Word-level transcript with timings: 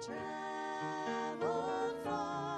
traveled 0.00 1.94
far 2.04 2.55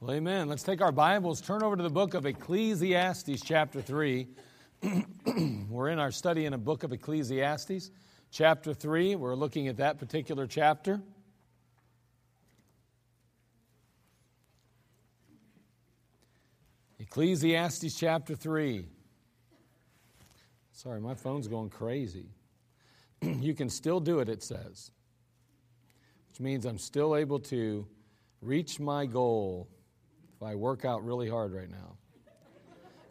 Well, 0.00 0.12
amen. 0.12 0.48
Let's 0.48 0.62
take 0.62 0.80
our 0.80 0.92
Bibles, 0.92 1.40
turn 1.40 1.60
over 1.60 1.74
to 1.74 1.82
the 1.82 1.90
book 1.90 2.14
of 2.14 2.24
Ecclesiastes, 2.24 3.40
chapter 3.44 3.82
3. 3.82 4.28
We're 5.68 5.88
in 5.88 5.98
our 5.98 6.12
study 6.12 6.46
in 6.46 6.54
a 6.54 6.58
book 6.58 6.84
of 6.84 6.92
Ecclesiastes, 6.92 7.90
chapter 8.30 8.72
3. 8.72 9.16
We're 9.16 9.34
looking 9.34 9.66
at 9.66 9.78
that 9.78 9.98
particular 9.98 10.46
chapter. 10.46 11.00
Ecclesiastes, 17.00 17.98
chapter 17.98 18.36
3. 18.36 18.86
Sorry, 20.74 21.00
my 21.00 21.16
phone's 21.16 21.48
going 21.48 21.70
crazy. 21.70 22.26
you 23.20 23.52
can 23.52 23.68
still 23.68 23.98
do 23.98 24.20
it, 24.20 24.28
it 24.28 24.44
says, 24.44 24.92
which 26.28 26.38
means 26.38 26.66
I'm 26.66 26.78
still 26.78 27.16
able 27.16 27.40
to 27.40 27.84
reach 28.40 28.78
my 28.78 29.04
goal 29.04 29.66
if 30.38 30.46
I 30.46 30.54
work 30.54 30.84
out 30.84 31.04
really 31.04 31.28
hard 31.28 31.52
right 31.52 31.68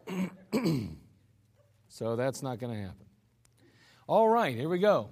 now. 0.07 0.29
so 1.89 2.15
that's 2.15 2.41
not 2.41 2.57
going 2.57 2.73
to 2.73 2.79
happen. 2.79 3.05
All 4.07 4.29
right, 4.29 4.55
here 4.55 4.69
we 4.69 4.79
go. 4.79 5.09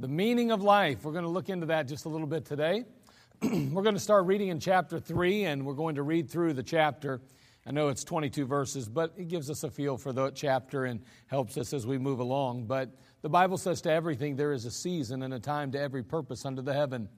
The 0.00 0.08
meaning 0.08 0.50
of 0.50 0.62
life. 0.62 1.04
We're 1.04 1.12
going 1.12 1.22
to 1.22 1.30
look 1.30 1.48
into 1.48 1.66
that 1.66 1.86
just 1.86 2.06
a 2.06 2.08
little 2.08 2.26
bit 2.26 2.44
today. 2.44 2.86
we're 3.42 3.84
going 3.84 3.94
to 3.94 4.00
start 4.00 4.26
reading 4.26 4.48
in 4.48 4.58
chapter 4.58 4.98
3, 4.98 5.44
and 5.44 5.64
we're 5.64 5.74
going 5.74 5.94
to 5.94 6.02
read 6.02 6.28
through 6.28 6.54
the 6.54 6.62
chapter. 6.64 7.20
I 7.64 7.70
know 7.70 7.86
it's 7.86 8.02
22 8.02 8.44
verses, 8.44 8.88
but 8.88 9.12
it 9.16 9.28
gives 9.28 9.48
us 9.48 9.62
a 9.62 9.70
feel 9.70 9.96
for 9.96 10.12
the 10.12 10.32
chapter 10.32 10.86
and 10.86 11.00
helps 11.28 11.56
us 11.56 11.72
as 11.72 11.86
we 11.86 11.98
move 11.98 12.18
along. 12.18 12.64
But 12.64 12.90
the 13.22 13.28
Bible 13.28 13.58
says 13.58 13.80
to 13.82 13.92
everything 13.92 14.34
there 14.34 14.52
is 14.52 14.64
a 14.64 14.72
season 14.72 15.22
and 15.22 15.32
a 15.32 15.38
time 15.38 15.70
to 15.70 15.80
every 15.80 16.02
purpose 16.02 16.44
under 16.44 16.62
the 16.62 16.74
heaven. 16.74 17.08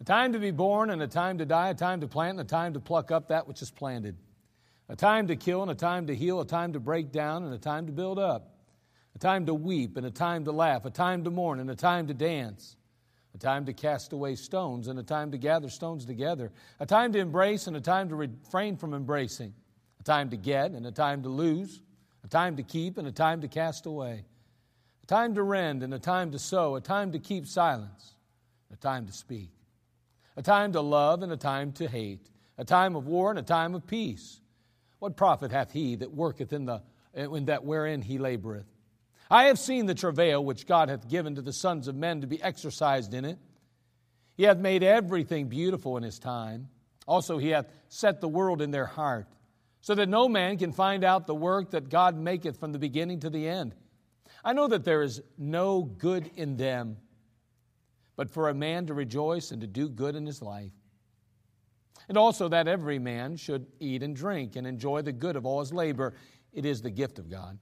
A 0.00 0.04
time 0.04 0.32
to 0.32 0.38
be 0.38 0.52
born 0.52 0.90
and 0.90 1.02
a 1.02 1.08
time 1.08 1.38
to 1.38 1.44
die, 1.44 1.70
a 1.70 1.74
time 1.74 2.00
to 2.00 2.08
plant 2.08 2.38
and 2.38 2.40
a 2.40 2.44
time 2.44 2.74
to 2.74 2.80
pluck 2.80 3.10
up 3.10 3.28
that 3.28 3.48
which 3.48 3.62
is 3.62 3.70
planted. 3.70 4.16
A 4.88 4.94
time 4.94 5.26
to 5.26 5.36
kill 5.36 5.62
and 5.62 5.70
a 5.70 5.74
time 5.74 6.06
to 6.06 6.14
heal, 6.14 6.40
a 6.40 6.46
time 6.46 6.72
to 6.74 6.80
break 6.80 7.10
down 7.10 7.42
and 7.44 7.52
a 7.52 7.58
time 7.58 7.86
to 7.86 7.92
build 7.92 8.18
up. 8.18 8.54
A 9.16 9.18
time 9.18 9.46
to 9.46 9.54
weep 9.54 9.96
and 9.96 10.06
a 10.06 10.10
time 10.10 10.44
to 10.44 10.52
laugh, 10.52 10.84
a 10.84 10.90
time 10.90 11.24
to 11.24 11.30
mourn 11.30 11.58
and 11.58 11.68
a 11.68 11.74
time 11.74 12.06
to 12.06 12.14
dance. 12.14 12.76
A 13.34 13.38
time 13.38 13.66
to 13.66 13.72
cast 13.72 14.12
away 14.12 14.36
stones 14.36 14.86
and 14.86 14.98
a 14.98 15.02
time 15.02 15.32
to 15.32 15.38
gather 15.38 15.68
stones 15.68 16.06
together. 16.06 16.52
A 16.78 16.86
time 16.86 17.12
to 17.12 17.18
embrace 17.18 17.66
and 17.66 17.76
a 17.76 17.80
time 17.80 18.08
to 18.08 18.14
refrain 18.14 18.76
from 18.76 18.94
embracing. 18.94 19.52
A 20.00 20.04
time 20.04 20.30
to 20.30 20.36
get 20.36 20.70
and 20.70 20.86
a 20.86 20.92
time 20.92 21.22
to 21.24 21.28
lose. 21.28 21.82
A 22.24 22.28
time 22.28 22.56
to 22.56 22.62
keep 22.62 22.98
and 22.98 23.08
a 23.08 23.12
time 23.12 23.40
to 23.40 23.48
cast 23.48 23.84
away. 23.86 24.24
A 25.02 25.06
time 25.06 25.34
to 25.34 25.42
rend 25.42 25.82
and 25.82 25.92
a 25.92 25.98
time 25.98 26.30
to 26.30 26.38
sow. 26.38 26.76
A 26.76 26.80
time 26.80 27.12
to 27.12 27.18
keep 27.18 27.46
silence. 27.46 28.14
A 28.72 28.76
time 28.76 29.06
to 29.06 29.12
speak 29.12 29.50
a 30.38 30.42
time 30.42 30.70
to 30.72 30.80
love 30.80 31.24
and 31.24 31.32
a 31.32 31.36
time 31.36 31.72
to 31.72 31.88
hate, 31.88 32.30
a 32.56 32.64
time 32.64 32.94
of 32.94 33.08
war 33.08 33.30
and 33.30 33.40
a 33.40 33.42
time 33.42 33.74
of 33.74 33.84
peace. 33.88 34.40
What 35.00 35.16
profit 35.16 35.50
hath 35.50 35.72
he 35.72 35.96
that 35.96 36.14
worketh 36.14 36.52
in, 36.52 36.64
the, 36.64 36.80
in 37.12 37.46
that 37.46 37.64
wherein 37.64 38.02
he 38.02 38.18
laboreth? 38.18 38.68
I 39.28 39.46
have 39.46 39.58
seen 39.58 39.86
the 39.86 39.96
travail 39.96 40.44
which 40.44 40.64
God 40.64 40.90
hath 40.90 41.08
given 41.08 41.34
to 41.34 41.42
the 41.42 41.52
sons 41.52 41.88
of 41.88 41.96
men 41.96 42.20
to 42.20 42.28
be 42.28 42.40
exercised 42.40 43.14
in 43.14 43.24
it. 43.24 43.36
He 44.36 44.44
hath 44.44 44.58
made 44.58 44.84
everything 44.84 45.48
beautiful 45.48 45.96
in 45.96 46.04
his 46.04 46.20
time. 46.20 46.68
Also, 47.08 47.38
he 47.38 47.48
hath 47.48 47.66
set 47.88 48.20
the 48.20 48.28
world 48.28 48.62
in 48.62 48.70
their 48.70 48.86
heart, 48.86 49.26
so 49.80 49.96
that 49.96 50.08
no 50.08 50.28
man 50.28 50.56
can 50.56 50.70
find 50.70 51.02
out 51.02 51.26
the 51.26 51.34
work 51.34 51.72
that 51.72 51.88
God 51.88 52.16
maketh 52.16 52.60
from 52.60 52.70
the 52.70 52.78
beginning 52.78 53.18
to 53.20 53.30
the 53.30 53.48
end. 53.48 53.74
I 54.44 54.52
know 54.52 54.68
that 54.68 54.84
there 54.84 55.02
is 55.02 55.20
no 55.36 55.82
good 55.82 56.30
in 56.36 56.56
them 56.56 56.98
but 58.18 58.28
for 58.28 58.48
a 58.48 58.54
man 58.54 58.84
to 58.84 58.94
rejoice 58.94 59.52
and 59.52 59.60
to 59.60 59.66
do 59.68 59.88
good 59.88 60.16
in 60.16 60.26
his 60.26 60.42
life. 60.42 60.72
And 62.08 62.18
also 62.18 62.48
that 62.48 62.66
every 62.66 62.98
man 62.98 63.36
should 63.36 63.68
eat 63.78 64.02
and 64.02 64.16
drink 64.16 64.56
and 64.56 64.66
enjoy 64.66 65.02
the 65.02 65.12
good 65.12 65.36
of 65.36 65.46
all 65.46 65.60
his 65.60 65.72
labor. 65.72 66.14
It 66.52 66.66
is 66.66 66.82
the 66.82 66.90
gift 66.90 67.20
of 67.20 67.30
God. 67.30 67.60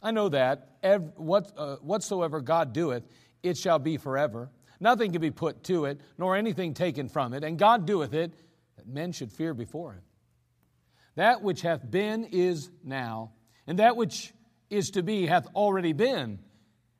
I 0.00 0.12
know 0.12 0.28
that 0.28 0.78
what, 1.16 1.50
uh, 1.56 1.76
whatsoever 1.76 2.40
God 2.40 2.72
doeth, 2.72 3.02
it 3.42 3.58
shall 3.58 3.80
be 3.80 3.96
forever. 3.96 4.48
Nothing 4.78 5.10
can 5.10 5.20
be 5.20 5.32
put 5.32 5.64
to 5.64 5.86
it, 5.86 6.00
nor 6.18 6.36
anything 6.36 6.72
taken 6.72 7.08
from 7.08 7.34
it. 7.34 7.42
And 7.42 7.58
God 7.58 7.84
doeth 7.84 8.14
it, 8.14 8.32
that 8.76 8.86
men 8.86 9.10
should 9.10 9.32
fear 9.32 9.54
before 9.54 9.94
him. 9.94 10.02
That 11.16 11.42
which 11.42 11.62
hath 11.62 11.90
been 11.90 12.26
is 12.26 12.70
now, 12.84 13.32
and 13.66 13.80
that 13.80 13.96
which 13.96 14.34
is 14.70 14.90
to 14.90 15.02
be 15.02 15.26
hath 15.26 15.48
already 15.52 15.92
been, 15.92 16.38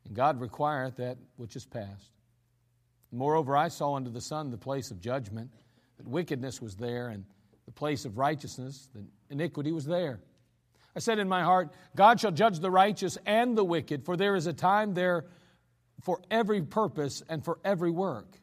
and 0.07 0.15
God 0.15 0.41
requireth 0.41 0.97
that 0.97 1.19
which 1.37 1.55
is 1.55 1.67
past. 1.67 2.14
Moreover, 3.15 3.57
I 3.57 3.69
saw 3.69 3.95
under 3.95 4.11
the 4.11 4.21
sun 4.21 4.51
the 4.51 4.59
place 4.59 4.91
of 4.91 5.01
judgment, 5.01 5.51
that 5.97 6.09
wickedness 6.09 6.61
was 6.61 6.77
there, 6.77 7.09
and 7.09 7.25
the 7.67 7.73
place 7.73 8.05
of 8.05 8.19
righteousness, 8.19 8.89
that 8.95 9.05
iniquity 9.31 9.73
was 9.73 9.85
there. 9.85 10.21
I 10.97 10.99
said 11.01 11.19
in 11.19 11.29
my 11.29 11.43
heart, 11.43 11.73
God 11.97 12.21
shall 12.21 12.31
judge 12.31 12.61
the 12.61 12.71
righteous 12.71 13.19
and 13.27 13.57
the 13.57 13.65
wicked, 13.65 14.05
for 14.05 14.17
there 14.17 14.37
is 14.37 14.47
a 14.47 14.53
time 14.53 14.95
there 14.95 15.27
for 16.03 16.21
every 16.31 16.63
purpose 16.63 17.23
and 17.29 17.45
for 17.45 17.59
every 17.65 17.91
work. 17.91 18.39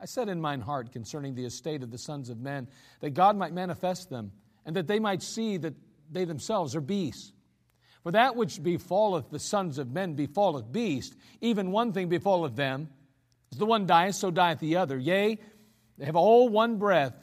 I 0.00 0.06
said 0.06 0.28
in 0.28 0.40
mine 0.40 0.60
heart 0.60 0.92
concerning 0.92 1.34
the 1.34 1.46
estate 1.46 1.82
of 1.82 1.90
the 1.90 1.98
sons 1.98 2.28
of 2.28 2.38
men, 2.38 2.68
that 3.00 3.10
God 3.10 3.36
might 3.36 3.52
manifest 3.52 4.10
them, 4.10 4.32
and 4.66 4.76
that 4.76 4.86
they 4.86 4.98
might 4.98 5.22
see 5.22 5.56
that 5.58 5.74
they 6.10 6.24
themselves 6.24 6.76
are 6.76 6.80
beasts. 6.80 7.32
For 8.02 8.12
that 8.12 8.36
which 8.36 8.62
befalleth 8.62 9.30
the 9.30 9.38
sons 9.38 9.78
of 9.78 9.90
men 9.90 10.14
befalleth 10.14 10.70
beasts, 10.70 11.16
even 11.40 11.70
one 11.70 11.92
thing 11.92 12.08
befalleth 12.08 12.54
them. 12.54 12.90
As 13.54 13.58
the 13.58 13.66
one 13.66 13.86
dieth, 13.86 14.16
so 14.16 14.32
dieth 14.32 14.58
the 14.58 14.78
other. 14.78 14.98
Yea, 14.98 15.38
they 15.96 16.04
have 16.06 16.16
all 16.16 16.48
one 16.48 16.76
breath, 16.76 17.14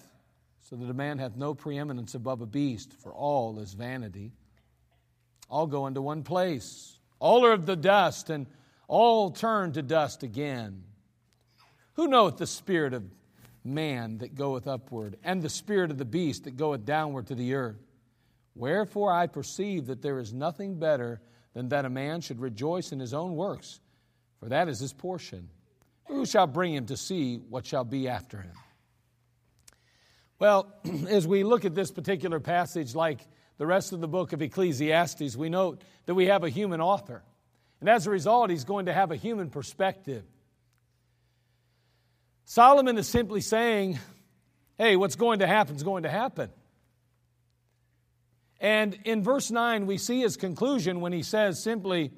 so 0.61 0.77
that 0.77 0.89
a 0.89 0.93
man 0.93 1.17
hath 1.17 1.35
no 1.35 1.53
preeminence 1.53 2.15
above 2.15 2.39
a 2.39 2.45
beast, 2.45 2.93
for 2.93 3.13
all 3.13 3.59
is 3.59 3.73
vanity. 3.73 4.31
All 5.49 5.67
go 5.67 5.87
into 5.87 6.01
one 6.01 6.23
place. 6.23 6.97
All 7.19 7.45
are 7.45 7.51
of 7.51 7.65
the 7.65 7.75
dust, 7.75 8.29
and 8.29 8.47
all 8.87 9.31
turn 9.31 9.73
to 9.73 9.81
dust 9.81 10.23
again. 10.23 10.85
Who 11.95 12.07
knoweth 12.07 12.37
the 12.37 12.47
spirit 12.47 12.93
of 12.93 13.03
man 13.65 14.19
that 14.19 14.33
goeth 14.33 14.67
upward, 14.67 15.17
and 15.25 15.41
the 15.41 15.49
spirit 15.49 15.91
of 15.91 15.97
the 15.97 16.05
beast 16.05 16.45
that 16.45 16.55
goeth 16.55 16.85
downward 16.85 17.27
to 17.27 17.35
the 17.35 17.55
earth? 17.55 17.83
Wherefore 18.55 19.11
I 19.11 19.27
perceive 19.27 19.87
that 19.87 20.01
there 20.01 20.17
is 20.17 20.31
nothing 20.31 20.79
better 20.79 21.19
than 21.53 21.67
that 21.67 21.83
a 21.83 21.89
man 21.89 22.21
should 22.21 22.39
rejoice 22.39 22.93
in 22.93 23.01
his 23.01 23.13
own 23.13 23.35
works, 23.35 23.81
for 24.39 24.47
that 24.47 24.69
is 24.69 24.79
his 24.79 24.93
portion. 24.93 25.49
Who 26.11 26.25
shall 26.25 26.45
bring 26.45 26.73
him 26.73 26.87
to 26.87 26.97
see 26.97 27.37
what 27.37 27.65
shall 27.65 27.85
be 27.85 28.09
after 28.09 28.41
him? 28.41 28.51
Well, 30.39 30.67
as 31.07 31.25
we 31.25 31.45
look 31.45 31.63
at 31.63 31.73
this 31.73 31.89
particular 31.89 32.41
passage, 32.41 32.93
like 32.93 33.21
the 33.57 33.65
rest 33.65 33.93
of 33.93 34.01
the 34.01 34.09
book 34.09 34.33
of 34.33 34.41
Ecclesiastes, 34.41 35.37
we 35.37 35.47
note 35.47 35.81
that 36.07 36.13
we 36.13 36.25
have 36.25 36.43
a 36.43 36.49
human 36.49 36.81
author. 36.81 37.23
And 37.79 37.87
as 37.87 38.07
a 38.07 38.09
result, 38.09 38.49
he's 38.49 38.65
going 38.65 38.87
to 38.87 38.93
have 38.93 39.11
a 39.11 39.15
human 39.15 39.49
perspective. 39.49 40.25
Solomon 42.43 42.97
is 42.97 43.07
simply 43.07 43.39
saying, 43.39 43.97
hey, 44.77 44.97
what's 44.97 45.15
going 45.15 45.39
to 45.39 45.47
happen 45.47 45.77
is 45.77 45.83
going 45.83 46.03
to 46.03 46.09
happen. 46.09 46.49
And 48.59 48.99
in 49.05 49.23
verse 49.23 49.49
9, 49.49 49.85
we 49.85 49.97
see 49.97 50.19
his 50.19 50.35
conclusion 50.35 50.99
when 50.99 51.13
he 51.13 51.23
says 51.23 51.63
simply, 51.63 52.11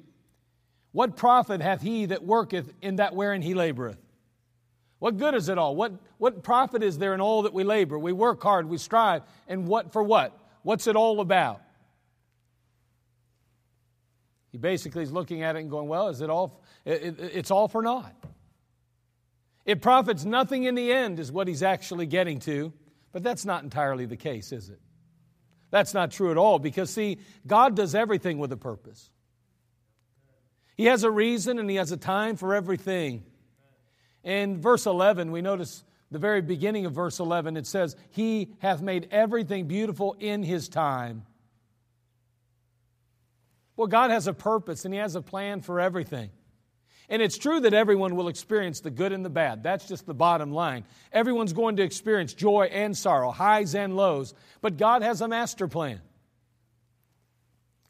What 0.94 1.16
profit 1.16 1.60
hath 1.60 1.82
he 1.82 2.06
that 2.06 2.22
worketh 2.22 2.72
in 2.80 2.96
that 2.96 3.16
wherein 3.16 3.42
he 3.42 3.52
laboreth? 3.52 3.96
What 5.00 5.16
good 5.18 5.34
is 5.34 5.48
it 5.48 5.58
all? 5.58 5.74
What, 5.74 5.94
what 6.18 6.44
profit 6.44 6.84
is 6.84 6.98
there 6.98 7.14
in 7.14 7.20
all 7.20 7.42
that 7.42 7.52
we 7.52 7.64
labor? 7.64 7.98
We 7.98 8.12
work 8.12 8.40
hard, 8.40 8.68
we 8.68 8.78
strive, 8.78 9.22
and 9.48 9.66
what 9.66 9.92
for 9.92 10.04
what? 10.04 10.38
What's 10.62 10.86
it 10.86 10.94
all 10.94 11.20
about? 11.20 11.60
He 14.52 14.58
basically 14.58 15.02
is 15.02 15.10
looking 15.10 15.42
at 15.42 15.56
it 15.56 15.62
and 15.62 15.68
going, 15.68 15.88
well, 15.88 16.10
is 16.10 16.20
it 16.20 16.30
all? 16.30 16.62
It, 16.84 17.02
it, 17.02 17.18
it's 17.18 17.50
all 17.50 17.66
for 17.66 17.82
naught. 17.82 18.14
It 19.66 19.82
profits 19.82 20.24
nothing 20.24 20.62
in 20.62 20.76
the 20.76 20.92
end, 20.92 21.18
is 21.18 21.32
what 21.32 21.48
he's 21.48 21.64
actually 21.64 22.06
getting 22.06 22.38
to. 22.38 22.72
But 23.10 23.24
that's 23.24 23.44
not 23.44 23.64
entirely 23.64 24.06
the 24.06 24.16
case, 24.16 24.52
is 24.52 24.70
it? 24.70 24.78
That's 25.72 25.92
not 25.92 26.12
true 26.12 26.30
at 26.30 26.36
all 26.36 26.60
because, 26.60 26.88
see, 26.88 27.18
God 27.48 27.74
does 27.74 27.96
everything 27.96 28.38
with 28.38 28.52
a 28.52 28.56
purpose. 28.56 29.10
He 30.76 30.86
has 30.86 31.04
a 31.04 31.10
reason 31.10 31.58
and 31.58 31.68
He 31.70 31.76
has 31.76 31.92
a 31.92 31.96
time 31.96 32.36
for 32.36 32.54
everything. 32.54 33.24
In 34.22 34.60
verse 34.60 34.86
11, 34.86 35.30
we 35.32 35.42
notice 35.42 35.84
the 36.10 36.18
very 36.18 36.40
beginning 36.42 36.86
of 36.86 36.92
verse 36.92 37.18
11, 37.18 37.56
it 37.56 37.66
says, 37.66 37.96
He 38.10 38.54
hath 38.60 38.80
made 38.80 39.08
everything 39.10 39.66
beautiful 39.66 40.16
in 40.18 40.42
His 40.42 40.68
time. 40.68 41.24
Well, 43.76 43.88
God 43.88 44.10
has 44.10 44.26
a 44.26 44.32
purpose 44.32 44.84
and 44.84 44.94
He 44.94 45.00
has 45.00 45.16
a 45.16 45.22
plan 45.22 45.60
for 45.60 45.80
everything. 45.80 46.30
And 47.08 47.20
it's 47.20 47.36
true 47.36 47.60
that 47.60 47.74
everyone 47.74 48.16
will 48.16 48.28
experience 48.28 48.80
the 48.80 48.90
good 48.90 49.12
and 49.12 49.24
the 49.24 49.30
bad. 49.30 49.62
That's 49.62 49.86
just 49.86 50.06
the 50.06 50.14
bottom 50.14 50.52
line. 50.52 50.84
Everyone's 51.12 51.52
going 51.52 51.76
to 51.76 51.82
experience 51.82 52.32
joy 52.32 52.70
and 52.72 52.96
sorrow, 52.96 53.30
highs 53.30 53.74
and 53.74 53.94
lows, 53.94 54.34
but 54.62 54.78
God 54.78 55.02
has 55.02 55.20
a 55.20 55.28
master 55.28 55.68
plan. 55.68 56.00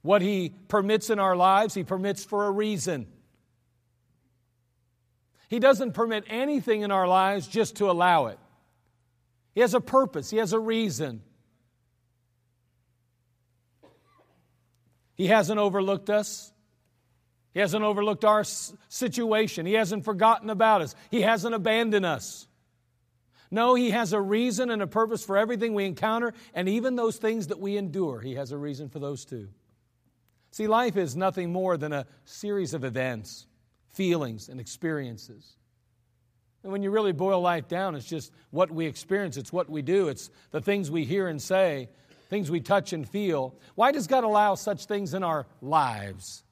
What 0.04 0.20
He 0.20 0.52
permits 0.68 1.08
in 1.08 1.18
our 1.18 1.34
lives, 1.34 1.72
He 1.72 1.82
permits 1.82 2.26
for 2.26 2.44
a 2.44 2.50
reason. 2.50 3.06
He 5.48 5.58
doesn't 5.58 5.92
permit 5.92 6.24
anything 6.28 6.82
in 6.82 6.90
our 6.90 7.08
lives 7.08 7.48
just 7.48 7.76
to 7.76 7.90
allow 7.90 8.26
it. 8.26 8.38
He 9.54 9.62
has 9.62 9.72
a 9.72 9.80
purpose, 9.80 10.28
He 10.28 10.36
has 10.36 10.52
a 10.52 10.58
reason. 10.60 11.22
He 15.14 15.28
hasn't 15.28 15.58
overlooked 15.58 16.10
us. 16.10 16.52
He 17.54 17.60
hasn't 17.60 17.82
overlooked 17.82 18.26
our 18.26 18.44
situation. 18.44 19.64
He 19.64 19.72
hasn't 19.72 20.04
forgotten 20.04 20.50
about 20.50 20.82
us. 20.82 20.94
He 21.10 21.22
hasn't 21.22 21.54
abandoned 21.54 22.04
us. 22.04 22.46
No, 23.50 23.74
He 23.74 23.88
has 23.88 24.12
a 24.12 24.20
reason 24.20 24.68
and 24.68 24.82
a 24.82 24.86
purpose 24.86 25.24
for 25.24 25.38
everything 25.38 25.72
we 25.72 25.86
encounter, 25.86 26.34
and 26.52 26.68
even 26.68 26.94
those 26.94 27.16
things 27.16 27.46
that 27.46 27.58
we 27.58 27.78
endure. 27.78 28.20
He 28.20 28.34
has 28.34 28.52
a 28.52 28.58
reason 28.58 28.90
for 28.90 28.98
those 28.98 29.24
too. 29.24 29.48
See, 30.54 30.68
life 30.68 30.96
is 30.96 31.16
nothing 31.16 31.50
more 31.50 31.76
than 31.76 31.92
a 31.92 32.06
series 32.24 32.74
of 32.74 32.84
events 32.84 33.48
feelings, 33.88 34.48
and 34.48 34.60
experiences. 34.60 35.56
And 36.62 36.70
when 36.70 36.84
you 36.84 36.92
really 36.92 37.10
boil 37.10 37.40
life 37.40 37.66
down, 37.66 37.96
it's 37.96 38.06
just 38.06 38.32
what 38.52 38.70
we 38.70 38.86
experience, 38.86 39.36
it's 39.36 39.52
what 39.52 39.68
we 39.68 39.82
do, 39.82 40.06
it's 40.06 40.30
the 40.52 40.60
things 40.60 40.92
we 40.92 41.04
hear 41.04 41.26
and 41.26 41.42
say, 41.42 41.88
things 42.28 42.52
we 42.52 42.60
touch 42.60 42.92
and 42.92 43.08
feel. 43.08 43.56
Why 43.74 43.90
does 43.90 44.06
God 44.06 44.22
allow 44.22 44.54
such 44.54 44.86
things 44.86 45.12
in 45.12 45.24
our 45.24 45.46
lives? 45.60 46.44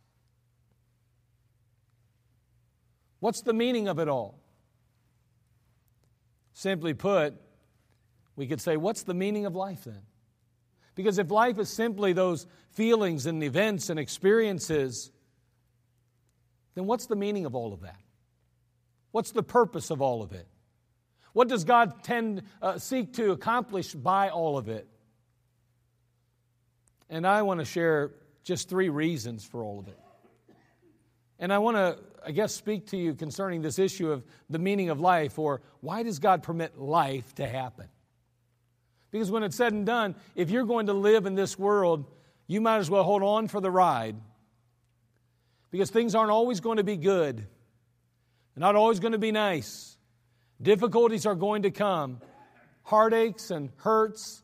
What's 3.21 3.43
the 3.43 3.53
meaning 3.53 3.87
of 3.87 4.01
it 4.01 4.09
all? 4.09 4.41
Simply 6.55 6.93
put, 6.93 7.35
we 8.35 8.49
could 8.49 8.61
say, 8.61 8.77
what's 8.77 9.03
the 9.03 9.15
meaning 9.15 9.47
of 9.47 9.55
life 9.55 9.85
then? 9.85 10.03
Because 10.95 11.19
if 11.19 11.31
life 11.31 11.59
is 11.59 11.69
simply 11.69 12.13
those 12.13 12.47
feelings 12.71 13.27
and 13.27 13.43
events 13.43 13.91
and 13.91 13.99
experiences, 13.99 15.11
then 16.75 16.87
what's 16.87 17.07
the 17.07 17.17
meaning 17.17 17.47
of 17.47 17.55
all 17.55 17.73
of 17.73 17.81
that? 17.81 18.01
What's 19.11 19.33
the 19.33 19.43
purpose 19.43 19.91
of 19.91 20.01
all 20.03 20.23
of 20.23 20.33
it? 20.33 20.47
What 21.33 21.49
does 21.49 21.65
God 21.65 22.03
tend 22.03 22.43
uh, 22.61 22.79
seek 22.79 23.15
to 23.15 23.33
accomplish 23.33 23.93
by 23.95 24.29
all 24.29 24.59
of 24.59 24.69
it? 24.69 24.87
And 27.09 27.27
I 27.27 27.43
want 27.43 27.61
to 27.61 27.67
share 27.67 28.13
just 28.43 28.69
three 28.69 28.89
reasons 28.89 29.45
for 29.45 29.63
all 29.63 29.79
of 29.79 29.89
it. 29.89 29.99
And 31.39 31.53
I 31.53 31.59
want 31.59 31.77
to, 31.77 31.99
I 32.25 32.31
guess, 32.31 32.55
speak 32.55 32.87
to 32.89 32.97
you 32.97 33.15
concerning 33.15 33.63
this 33.63 33.79
issue 33.79 34.11
of 34.11 34.25
the 34.49 34.59
meaning 34.59 34.91
of 34.91 35.01
life 35.01 35.39
or 35.39 35.61
why 35.81 36.03
does 36.03 36.19
God 36.19 36.43
permit 36.43 36.79
life 36.79 37.35
to 37.37 37.47
happen? 37.47 37.89
Because 39.13 39.31
when 39.31 39.45
it's 39.45 39.57
said 39.57 39.73
and 39.73 39.87
done, 39.87 40.17
if 40.35 40.51
you're 40.51 40.65
going 40.65 40.87
to 40.87 40.95
live 40.95 41.27
in 41.27 41.37
this 41.37 41.57
world, 41.57 42.07
you 42.49 42.61
might 42.61 42.79
as 42.79 42.91
well 42.91 43.05
hold 43.05 43.23
on 43.23 43.47
for 43.47 43.61
the 43.61 43.71
ride 43.71 44.17
because 45.73 45.91
things 45.91 46.15
aren't 46.15 46.31
always 46.31 46.61
going 46.61 46.77
to 46.77 46.85
be 46.85 46.97
good, 46.97 47.39
They're 47.39 48.61
not 48.61 48.77
always 48.77 49.01
going 49.01 49.13
to 49.13 49.19
be 49.19 49.33
nice. 49.33 49.97
Difficulties 50.61 51.27
are 51.27 51.35
going 51.35 51.63
to 51.63 51.71
come, 51.71 52.21
heartaches 52.83 53.51
and 53.51 53.71
hurts 53.77 54.43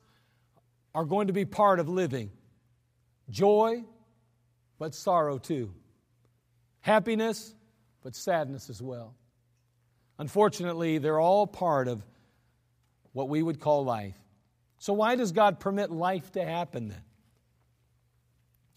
are 0.95 1.05
going 1.05 1.29
to 1.29 1.33
be 1.33 1.45
part 1.45 1.79
of 1.79 1.89
living. 1.89 2.31
Joy, 3.31 3.85
but 4.79 4.95
sorrow 4.95 5.39
too. 5.39 5.73
Happiness, 6.81 7.55
but 8.03 8.17
sadness 8.17 8.71
as 8.71 8.81
well. 8.81 9.15
Unfortunately, 10.19 10.99
they're 10.99 11.21
all 11.21 11.47
part 11.47 11.89
of 11.89 12.03
what 13.13 13.29
we 13.29 13.43
would 13.43 13.61
call 13.61 13.85
life. 13.85 14.17
So, 14.79 14.93
why 14.93 15.17
does 15.17 15.33
God 15.33 15.61
permit 15.61 15.91
life 15.91 16.33
to 16.33 16.45
happen 16.45 16.89
then? 16.89 17.03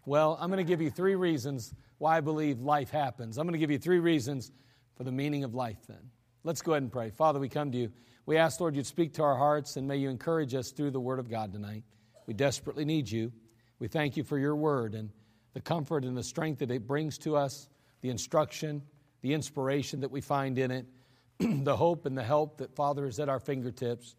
Well, 0.05 0.37
I'm 0.39 0.49
going 0.49 0.65
to 0.65 0.69
give 0.69 0.81
you 0.81 0.89
three 0.89 1.15
reasons 1.15 1.73
why 1.99 2.17
I 2.17 2.21
believe 2.21 2.59
life 2.59 2.89
happens. 2.89 3.37
I'm 3.37 3.45
going 3.45 3.53
to 3.53 3.59
give 3.59 3.71
you 3.71 3.77
three 3.77 3.99
reasons 3.99 4.51
for 4.95 5.03
the 5.03 5.11
meaning 5.11 5.43
of 5.43 5.53
life 5.53 5.77
then. 5.87 6.09
Let's 6.43 6.61
go 6.61 6.71
ahead 6.71 6.83
and 6.83 6.91
pray. 6.91 7.11
Father, 7.11 7.39
we 7.39 7.49
come 7.49 7.71
to 7.71 7.77
you. 7.77 7.91
We 8.25 8.37
ask, 8.37 8.59
Lord, 8.59 8.75
you'd 8.75 8.87
speak 8.87 9.13
to 9.13 9.23
our 9.23 9.35
hearts 9.35 9.77
and 9.77 9.87
may 9.87 9.97
you 9.97 10.09
encourage 10.09 10.55
us 10.55 10.71
through 10.71 10.91
the 10.91 10.99
Word 10.99 11.19
of 11.19 11.29
God 11.29 11.53
tonight. 11.53 11.83
We 12.25 12.33
desperately 12.33 12.85
need 12.85 13.09
you. 13.09 13.31
We 13.77 13.87
thank 13.87 14.17
you 14.17 14.23
for 14.23 14.39
your 14.39 14.55
Word 14.55 14.95
and 14.95 15.11
the 15.53 15.61
comfort 15.61 16.03
and 16.03 16.17
the 16.17 16.23
strength 16.23 16.59
that 16.59 16.71
it 16.71 16.87
brings 16.87 17.17
to 17.19 17.35
us, 17.35 17.67
the 18.01 18.09
instruction, 18.09 18.81
the 19.21 19.33
inspiration 19.33 19.99
that 20.01 20.11
we 20.11 20.21
find 20.21 20.57
in 20.57 20.71
it, 20.71 20.85
the 21.39 21.75
hope 21.75 22.05
and 22.05 22.17
the 22.17 22.23
help 22.23 22.57
that, 22.57 22.75
Father, 22.75 23.05
is 23.05 23.19
at 23.19 23.29
our 23.29 23.39
fingertips. 23.39 24.15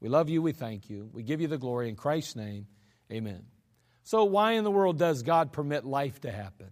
We 0.00 0.08
love 0.08 0.28
you. 0.28 0.42
We 0.42 0.52
thank 0.52 0.88
you. 0.88 1.10
We 1.12 1.22
give 1.22 1.40
you 1.40 1.48
the 1.48 1.58
glory 1.58 1.88
in 1.88 1.96
Christ's 1.96 2.36
name. 2.36 2.66
Amen. 3.10 3.44
So, 4.04 4.24
why 4.24 4.52
in 4.52 4.64
the 4.64 4.70
world 4.70 4.98
does 4.98 5.22
God 5.22 5.52
permit 5.52 5.84
life 5.84 6.20
to 6.22 6.30
happen? 6.30 6.70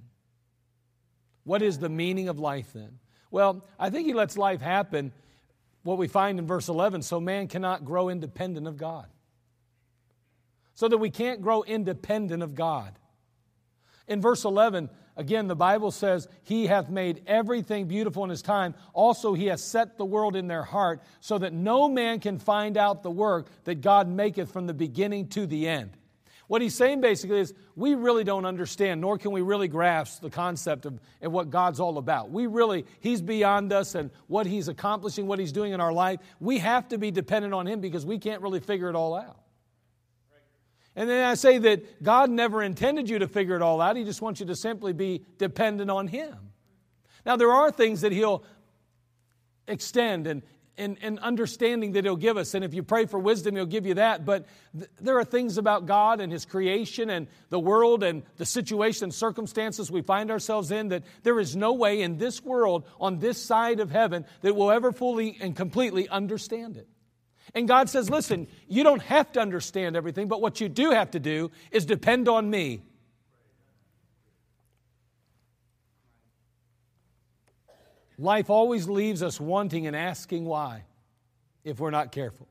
What 1.44 1.62
is 1.62 1.78
the 1.78 1.88
meaning 1.88 2.28
of 2.28 2.38
life 2.38 2.72
then? 2.72 2.98
Well, 3.30 3.64
I 3.78 3.90
think 3.90 4.06
He 4.06 4.14
lets 4.14 4.36
life 4.36 4.60
happen, 4.60 5.12
what 5.82 5.98
we 5.98 6.08
find 6.08 6.38
in 6.38 6.46
verse 6.46 6.68
11, 6.68 7.02
so 7.02 7.20
man 7.20 7.48
cannot 7.48 7.84
grow 7.84 8.08
independent 8.08 8.66
of 8.66 8.76
God. 8.76 9.06
So 10.74 10.88
that 10.88 10.98
we 10.98 11.10
can't 11.10 11.40
grow 11.40 11.62
independent 11.62 12.42
of 12.42 12.54
God. 12.54 12.98
In 14.08 14.20
verse 14.20 14.44
11, 14.44 14.90
again, 15.16 15.46
the 15.46 15.56
Bible 15.56 15.90
says, 15.90 16.28
He 16.42 16.66
hath 16.66 16.88
made 16.88 17.22
everything 17.26 17.86
beautiful 17.86 18.24
in 18.24 18.30
His 18.30 18.42
time. 18.42 18.74
Also, 18.92 19.34
He 19.34 19.46
has 19.46 19.62
set 19.62 19.98
the 19.98 20.04
world 20.04 20.36
in 20.36 20.46
their 20.46 20.64
heart, 20.64 21.02
so 21.20 21.38
that 21.38 21.52
no 21.52 21.88
man 21.88 22.20
can 22.20 22.38
find 22.38 22.76
out 22.76 23.02
the 23.02 23.10
work 23.10 23.48
that 23.64 23.80
God 23.80 24.08
maketh 24.08 24.52
from 24.52 24.66
the 24.66 24.74
beginning 24.74 25.28
to 25.28 25.46
the 25.46 25.68
end. 25.68 25.96
What 26.48 26.62
he's 26.62 26.76
saying 26.76 27.00
basically 27.00 27.40
is, 27.40 27.52
we 27.74 27.94
really 27.94 28.22
don't 28.22 28.44
understand, 28.44 29.00
nor 29.00 29.18
can 29.18 29.32
we 29.32 29.42
really 29.42 29.66
grasp 29.66 30.22
the 30.22 30.30
concept 30.30 30.86
of, 30.86 31.00
and 31.20 31.32
what 31.32 31.50
God's 31.50 31.80
all 31.80 31.98
about. 31.98 32.30
We 32.30 32.46
really, 32.46 32.86
He's 33.00 33.20
beyond 33.20 33.72
us 33.72 33.94
and 33.94 34.10
what 34.28 34.46
He's 34.46 34.68
accomplishing, 34.68 35.26
what 35.26 35.40
He's 35.40 35.52
doing 35.52 35.72
in 35.72 35.80
our 35.80 35.92
life. 35.92 36.20
We 36.38 36.58
have 36.58 36.88
to 36.88 36.98
be 36.98 37.10
dependent 37.10 37.52
on 37.52 37.66
Him 37.66 37.80
because 37.80 38.06
we 38.06 38.18
can't 38.18 38.42
really 38.42 38.60
figure 38.60 38.88
it 38.88 38.94
all 38.94 39.14
out. 39.14 39.38
And 40.96 41.10
then 41.10 41.24
I 41.24 41.34
say 41.34 41.58
that 41.58 42.02
God 42.02 42.30
never 42.30 42.62
intended 42.62 43.10
you 43.10 43.18
to 43.18 43.28
figure 43.28 43.54
it 43.54 43.60
all 43.60 43.82
out. 43.82 43.96
He 43.96 44.04
just 44.04 44.22
wants 44.22 44.40
you 44.40 44.46
to 44.46 44.56
simply 44.56 44.94
be 44.94 45.24
dependent 45.36 45.90
on 45.90 46.08
Him. 46.08 46.34
Now, 47.26 47.36
there 47.36 47.52
are 47.52 47.70
things 47.70 48.00
that 48.00 48.12
He'll 48.12 48.42
extend 49.68 50.26
and, 50.26 50.42
and, 50.78 50.96
and 51.02 51.18
understanding 51.18 51.92
that 51.92 52.04
He'll 52.04 52.16
give 52.16 52.38
us. 52.38 52.54
And 52.54 52.64
if 52.64 52.72
you 52.72 52.82
pray 52.82 53.04
for 53.04 53.18
wisdom, 53.18 53.56
He'll 53.56 53.66
give 53.66 53.84
you 53.84 53.94
that. 53.94 54.24
But 54.24 54.46
th- 54.74 54.88
there 54.98 55.18
are 55.18 55.24
things 55.24 55.58
about 55.58 55.84
God 55.84 56.22
and 56.22 56.32
His 56.32 56.46
creation 56.46 57.10
and 57.10 57.26
the 57.50 57.60
world 57.60 58.02
and 58.02 58.22
the 58.38 58.46
situation 58.46 59.10
circumstances 59.10 59.90
we 59.90 60.00
find 60.00 60.30
ourselves 60.30 60.70
in 60.70 60.88
that 60.88 61.02
there 61.24 61.38
is 61.38 61.54
no 61.54 61.74
way 61.74 62.00
in 62.00 62.16
this 62.16 62.42
world, 62.42 62.88
on 62.98 63.18
this 63.18 63.36
side 63.36 63.80
of 63.80 63.90
heaven, 63.90 64.24
that 64.40 64.56
we'll 64.56 64.70
ever 64.70 64.92
fully 64.92 65.36
and 65.42 65.54
completely 65.54 66.08
understand 66.08 66.78
it. 66.78 66.88
And 67.54 67.68
God 67.68 67.88
says, 67.88 68.10
listen, 68.10 68.48
you 68.68 68.82
don't 68.82 69.02
have 69.02 69.32
to 69.32 69.40
understand 69.40 69.96
everything, 69.96 70.28
but 70.28 70.40
what 70.40 70.60
you 70.60 70.68
do 70.68 70.90
have 70.90 71.10
to 71.12 71.20
do 71.20 71.50
is 71.70 71.86
depend 71.86 72.28
on 72.28 72.50
me. 72.50 72.82
Life 78.18 78.50
always 78.50 78.88
leaves 78.88 79.22
us 79.22 79.38
wanting 79.38 79.86
and 79.86 79.94
asking 79.94 80.44
why 80.44 80.84
if 81.64 81.78
we're 81.78 81.90
not 81.90 82.12
careful. 82.12 82.48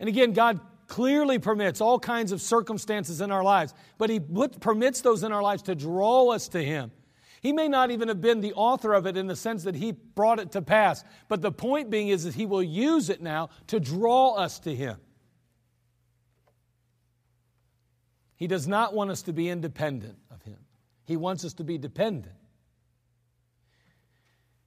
And 0.00 0.08
again, 0.08 0.32
God 0.32 0.60
clearly 0.86 1.38
permits 1.38 1.80
all 1.80 1.98
kinds 1.98 2.32
of 2.32 2.40
circumstances 2.40 3.20
in 3.20 3.30
our 3.30 3.42
lives, 3.42 3.74
but 3.98 4.08
He 4.08 4.20
permits 4.20 5.00
those 5.00 5.22
in 5.22 5.32
our 5.32 5.42
lives 5.42 5.62
to 5.62 5.74
draw 5.74 6.30
us 6.30 6.48
to 6.48 6.62
Him. 6.62 6.90
He 7.46 7.52
may 7.52 7.68
not 7.68 7.92
even 7.92 8.08
have 8.08 8.20
been 8.20 8.40
the 8.40 8.54
author 8.54 8.92
of 8.92 9.06
it 9.06 9.16
in 9.16 9.28
the 9.28 9.36
sense 9.36 9.62
that 9.62 9.76
he 9.76 9.92
brought 9.92 10.40
it 10.40 10.50
to 10.50 10.62
pass, 10.62 11.04
but 11.28 11.42
the 11.42 11.52
point 11.52 11.90
being 11.90 12.08
is 12.08 12.24
that 12.24 12.34
he 12.34 12.44
will 12.44 12.60
use 12.60 13.08
it 13.08 13.22
now 13.22 13.50
to 13.68 13.78
draw 13.78 14.32
us 14.32 14.58
to 14.58 14.74
him. 14.74 14.96
He 18.34 18.48
does 18.48 18.66
not 18.66 18.94
want 18.94 19.12
us 19.12 19.22
to 19.22 19.32
be 19.32 19.48
independent 19.48 20.18
of 20.28 20.42
him. 20.42 20.56
He 21.04 21.16
wants 21.16 21.44
us 21.44 21.52
to 21.52 21.62
be 21.62 21.78
dependent. 21.78 22.34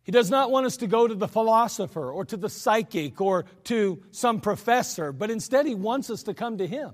He 0.04 0.14
does 0.14 0.32
not 0.32 0.50
want 0.50 0.66
us 0.66 0.78
to 0.78 0.88
go 0.88 1.06
to 1.06 1.16
the 1.16 1.28
philosopher 1.28 2.10
or 2.10 2.24
to 2.24 2.38
the 2.38 2.50
psychic 2.50 3.20
or 3.20 3.44
to 3.66 4.02
some 4.12 4.40
professor, 4.40 5.12
but 5.12 5.30
instead 5.30 5.66
he 5.66 5.76
wants 5.76 6.10
us 6.10 6.24
to 6.24 6.34
come 6.34 6.60
to 6.60 6.66
him. 6.66 6.94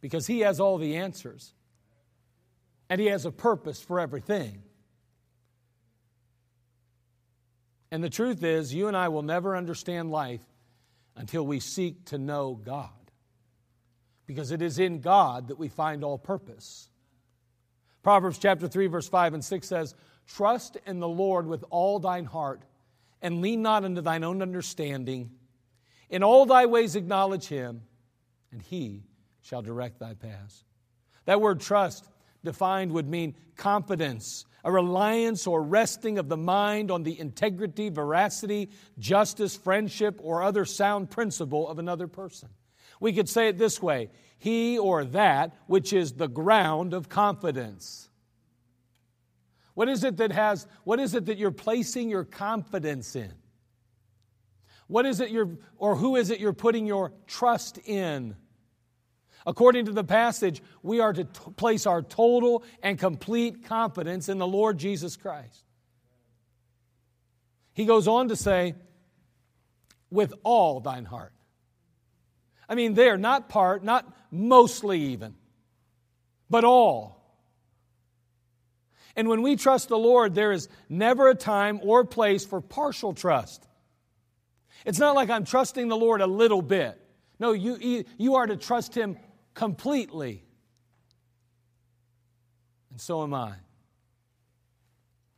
Because 0.00 0.26
he 0.26 0.40
has 0.40 0.58
all 0.58 0.76
the 0.76 0.96
answers 0.96 1.54
and 2.92 3.00
He 3.00 3.06
has 3.06 3.24
a 3.24 3.30
purpose 3.30 3.80
for 3.80 3.98
everything. 3.98 4.62
And 7.90 8.04
the 8.04 8.10
truth 8.10 8.44
is, 8.44 8.74
you 8.74 8.86
and 8.86 8.94
I 8.94 9.08
will 9.08 9.22
never 9.22 9.56
understand 9.56 10.10
life 10.10 10.44
until 11.16 11.46
we 11.46 11.58
seek 11.58 12.04
to 12.06 12.18
know 12.18 12.52
God. 12.52 12.90
Because 14.26 14.50
it 14.50 14.60
is 14.60 14.78
in 14.78 15.00
God 15.00 15.48
that 15.48 15.58
we 15.58 15.70
find 15.70 16.04
all 16.04 16.18
purpose. 16.18 16.90
Proverbs 18.02 18.36
chapter 18.36 18.68
3, 18.68 18.88
verse 18.88 19.08
5 19.08 19.32
and 19.32 19.42
6 19.42 19.66
says, 19.66 19.94
Trust 20.26 20.76
in 20.86 21.00
the 21.00 21.08
Lord 21.08 21.46
with 21.46 21.64
all 21.70 21.98
thine 21.98 22.26
heart, 22.26 22.60
and 23.22 23.40
lean 23.40 23.62
not 23.62 23.86
unto 23.86 24.02
thine 24.02 24.22
own 24.22 24.42
understanding. 24.42 25.30
In 26.10 26.22
all 26.22 26.44
thy 26.44 26.66
ways 26.66 26.94
acknowledge 26.94 27.46
him, 27.46 27.84
and 28.50 28.60
he 28.60 29.04
shall 29.40 29.62
direct 29.62 29.98
thy 29.98 30.12
paths. 30.12 30.62
That 31.24 31.40
word 31.40 31.60
trust 31.60 32.06
defined 32.44 32.92
would 32.92 33.08
mean 33.08 33.34
confidence, 33.56 34.44
a 34.64 34.72
reliance 34.72 35.46
or 35.46 35.62
resting 35.62 36.18
of 36.18 36.28
the 36.28 36.36
mind 36.36 36.90
on 36.90 37.02
the 37.02 37.18
integrity, 37.18 37.88
veracity, 37.88 38.70
justice, 38.98 39.56
friendship, 39.56 40.18
or 40.22 40.42
other 40.42 40.64
sound 40.64 41.10
principle 41.10 41.68
of 41.68 41.78
another 41.78 42.08
person. 42.08 42.48
We 43.00 43.12
could 43.12 43.28
say 43.28 43.48
it 43.48 43.58
this 43.58 43.82
way 43.82 44.10
he 44.38 44.78
or 44.78 45.04
that 45.04 45.56
which 45.66 45.92
is 45.92 46.14
the 46.14 46.28
ground 46.28 46.94
of 46.94 47.08
confidence. 47.08 48.08
What 49.74 49.88
is 49.88 50.04
it 50.04 50.18
that 50.18 50.32
has, 50.32 50.66
what 50.84 51.00
is 51.00 51.14
it 51.14 51.26
that 51.26 51.38
you're 51.38 51.50
placing 51.50 52.10
your 52.10 52.24
confidence 52.24 53.16
in? 53.16 53.32
What 54.86 55.06
is 55.06 55.20
it 55.20 55.30
you're, 55.30 55.56
or 55.78 55.96
who 55.96 56.16
is 56.16 56.30
it 56.30 56.40
you're 56.40 56.52
putting 56.52 56.86
your 56.86 57.12
trust 57.26 57.78
in? 57.78 58.36
According 59.46 59.86
to 59.86 59.92
the 59.92 60.04
passage, 60.04 60.62
we 60.82 61.00
are 61.00 61.12
to 61.12 61.24
t- 61.24 61.30
place 61.56 61.86
our 61.86 62.02
total 62.02 62.64
and 62.82 62.98
complete 62.98 63.64
confidence 63.64 64.28
in 64.28 64.38
the 64.38 64.46
Lord 64.46 64.78
Jesus 64.78 65.16
Christ. 65.16 65.64
He 67.72 67.84
goes 67.84 68.06
on 68.06 68.28
to 68.28 68.36
say, 68.36 68.74
with 70.10 70.34
all 70.44 70.80
thine 70.80 71.06
heart. 71.06 71.32
I 72.68 72.74
mean, 72.74 72.94
there, 72.94 73.16
not 73.16 73.48
part, 73.48 73.82
not 73.82 74.06
mostly 74.30 75.00
even, 75.12 75.34
but 76.48 76.64
all. 76.64 77.18
And 79.16 79.28
when 79.28 79.42
we 79.42 79.56
trust 79.56 79.88
the 79.88 79.98
Lord, 79.98 80.34
there 80.34 80.52
is 80.52 80.68
never 80.88 81.28
a 81.28 81.34
time 81.34 81.80
or 81.82 82.04
place 82.04 82.46
for 82.46 82.60
partial 82.60 83.12
trust. 83.12 83.66
It's 84.86 84.98
not 84.98 85.14
like 85.14 85.28
I'm 85.28 85.44
trusting 85.44 85.88
the 85.88 85.96
Lord 85.96 86.20
a 86.20 86.26
little 86.26 86.62
bit. 86.62 86.98
No, 87.38 87.52
you, 87.52 88.04
you 88.18 88.36
are 88.36 88.46
to 88.46 88.56
trust 88.56 88.94
Him 88.94 89.16
completely. 89.54 90.44
And 92.90 93.00
so 93.00 93.22
am 93.22 93.34
I. 93.34 93.54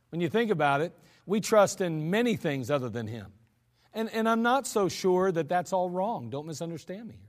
When 0.09 0.21
you 0.21 0.29
think 0.29 0.51
about 0.51 0.81
it, 0.81 0.93
we 1.25 1.41
trust 1.41 1.81
in 1.81 2.09
many 2.09 2.35
things 2.35 2.69
other 2.69 2.89
than 2.89 3.07
Him. 3.07 3.27
And, 3.93 4.09
and 4.13 4.27
I'm 4.27 4.41
not 4.41 4.67
so 4.67 4.89
sure 4.89 5.31
that 5.31 5.49
that's 5.49 5.73
all 5.73 5.89
wrong. 5.89 6.29
Don't 6.29 6.45
misunderstand 6.45 7.07
me 7.07 7.15
here. 7.15 7.25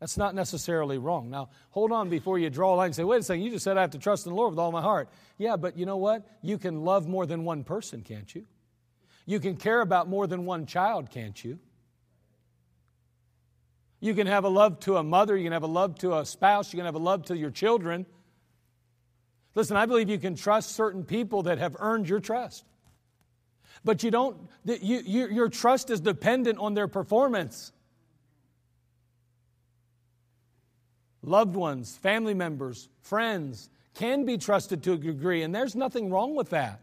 That's 0.00 0.16
not 0.16 0.34
necessarily 0.34 0.98
wrong. 0.98 1.30
Now, 1.30 1.50
hold 1.70 1.92
on 1.92 2.08
before 2.08 2.38
you 2.38 2.48
draw 2.48 2.74
a 2.74 2.76
line 2.76 2.86
and 2.86 2.94
say, 2.94 3.04
wait 3.04 3.20
a 3.20 3.22
second, 3.22 3.42
you 3.42 3.50
just 3.50 3.64
said 3.64 3.76
I 3.76 3.82
have 3.82 3.90
to 3.90 3.98
trust 3.98 4.26
in 4.26 4.32
the 4.32 4.36
Lord 4.36 4.50
with 4.50 4.58
all 4.58 4.72
my 4.72 4.80
heart. 4.80 5.10
Yeah, 5.36 5.56
but 5.56 5.76
you 5.76 5.84
know 5.84 5.98
what? 5.98 6.26
You 6.42 6.56
can 6.58 6.84
love 6.84 7.06
more 7.06 7.26
than 7.26 7.44
one 7.44 7.64
person, 7.64 8.02
can't 8.02 8.34
you? 8.34 8.46
You 9.26 9.40
can 9.40 9.56
care 9.56 9.82
about 9.82 10.08
more 10.08 10.26
than 10.26 10.46
one 10.46 10.64
child, 10.64 11.10
can't 11.10 11.44
you? 11.44 11.58
You 14.00 14.14
can 14.14 14.26
have 14.26 14.44
a 14.44 14.48
love 14.48 14.80
to 14.80 14.96
a 14.96 15.02
mother, 15.02 15.36
you 15.36 15.44
can 15.44 15.52
have 15.52 15.62
a 15.62 15.66
love 15.66 15.98
to 15.98 16.18
a 16.18 16.24
spouse, 16.24 16.72
you 16.72 16.78
can 16.78 16.86
have 16.86 16.94
a 16.94 16.98
love 16.98 17.26
to 17.26 17.36
your 17.36 17.50
children. 17.50 18.06
Listen, 19.54 19.76
I 19.76 19.84
believe 19.84 20.08
you 20.08 20.18
can 20.18 20.34
trust 20.34 20.72
certain 20.74 21.04
people 21.04 21.42
that 21.44 21.58
have 21.58 21.76
earned 21.78 22.08
your 22.08 22.20
trust. 22.20 22.64
But 23.84 24.02
you 24.02 24.10
don't, 24.10 24.36
you, 24.64 25.00
you, 25.04 25.28
your 25.28 25.48
trust 25.48 25.90
is 25.90 26.00
dependent 26.00 26.58
on 26.58 26.74
their 26.74 26.88
performance. 26.88 27.72
Loved 31.22 31.54
ones, 31.54 31.96
family 31.96 32.34
members, 32.34 32.88
friends 33.02 33.68
can 33.94 34.24
be 34.24 34.38
trusted 34.38 34.82
to 34.84 34.92
a 34.92 34.96
degree, 34.96 35.42
and 35.42 35.54
there's 35.54 35.74
nothing 35.74 36.10
wrong 36.10 36.34
with 36.34 36.50
that 36.50 36.80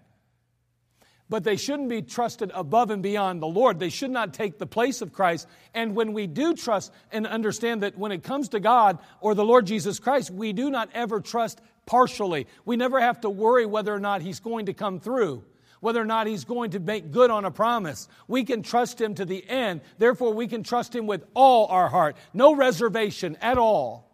but 1.30 1.44
they 1.44 1.58
shouldn't 1.58 1.90
be 1.90 2.02
trusted 2.02 2.52
above 2.54 2.90
and 2.90 3.04
beyond 3.04 3.42
the 3.42 3.48
Lord. 3.48 3.80
They 3.80 3.90
should 3.90 4.12
not 4.12 4.34
take 4.34 4.58
the 4.58 4.66
place 4.66 5.02
of 5.02 5.12
Christ. 5.12 5.48
And 5.74 5.96
when 5.96 6.14
we 6.14 6.28
do 6.28 6.56
trust 6.56 6.92
and 7.12 7.28
understand 7.28 7.84
that 7.84 7.98
when 7.98 8.12
it 8.12 8.24
comes 8.24 8.50
to 8.50 8.60
God 8.60 9.00
or 9.20 9.36
the 9.36 9.46
Lord 9.46 9.66
Jesus 9.66 10.00
Christ, 10.00 10.32
we 10.32 10.54
do 10.54 10.70
not 10.70 10.90
ever 10.94 11.20
trust 11.20 11.60
partially. 11.86 12.48
We 12.66 12.78
never 12.78 13.00
have 13.00 13.22
to 13.22 13.30
worry 13.30 13.66
whether 13.66 13.94
or 13.94 14.00
not 14.00 14.22
He's 14.22 14.40
going 14.40 14.68
to 14.68 14.74
come 14.74 15.00
through, 15.00 15.44
whether 15.82 16.02
or 16.02 16.06
not 16.06 16.28
He's 16.28 16.46
going 16.46 16.72
to 16.72 16.80
make 16.80 17.12
good 17.12 17.30
on 17.30 17.46
a 17.46 17.52
promise. 17.52 18.08
We 18.28 18.44
can 18.44 18.64
trust 18.64 19.02
Him 19.02 19.16
to 19.16 19.26
the 19.26 19.48
end. 19.50 19.82
Therefore, 19.98 20.34
we 20.34 20.48
can 20.48 20.64
trust 20.64 20.96
Him 20.96 21.08
with 21.08 21.26
all 21.34 21.68
our 21.68 21.90
heart, 21.90 22.16
no 22.34 22.56
reservation 22.56 23.38
at 23.42 23.58
all. 23.58 24.07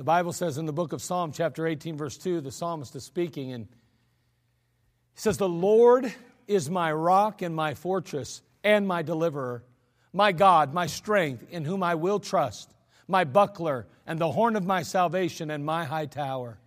The 0.00 0.04
Bible 0.04 0.32
says 0.32 0.56
in 0.56 0.64
the 0.64 0.72
book 0.72 0.94
of 0.94 1.02
Psalm, 1.02 1.30
chapter 1.30 1.66
18, 1.66 1.98
verse 1.98 2.16
2, 2.16 2.40
the 2.40 2.50
psalmist 2.50 2.96
is 2.96 3.04
speaking, 3.04 3.52
and 3.52 3.66
He 5.12 5.20
says, 5.20 5.36
The 5.36 5.46
Lord 5.46 6.10
is 6.48 6.70
my 6.70 6.90
rock 6.90 7.42
and 7.42 7.54
my 7.54 7.74
fortress 7.74 8.40
and 8.64 8.88
my 8.88 9.02
deliverer, 9.02 9.62
my 10.14 10.32
God, 10.32 10.72
my 10.72 10.86
strength, 10.86 11.44
in 11.50 11.66
whom 11.66 11.82
I 11.82 11.96
will 11.96 12.18
trust, 12.18 12.72
my 13.08 13.24
buckler 13.24 13.86
and 14.06 14.18
the 14.18 14.32
horn 14.32 14.56
of 14.56 14.64
my 14.64 14.84
salvation 14.84 15.50
and 15.50 15.66
my 15.66 15.84
high 15.84 16.06
tower. 16.06 16.58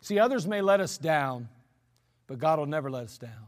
See, 0.00 0.18
others 0.18 0.44
may 0.44 0.60
let 0.60 0.80
us 0.80 0.98
down, 0.98 1.48
but 2.26 2.40
God 2.40 2.58
will 2.58 2.66
never 2.66 2.90
let 2.90 3.04
us 3.04 3.16
down. 3.16 3.46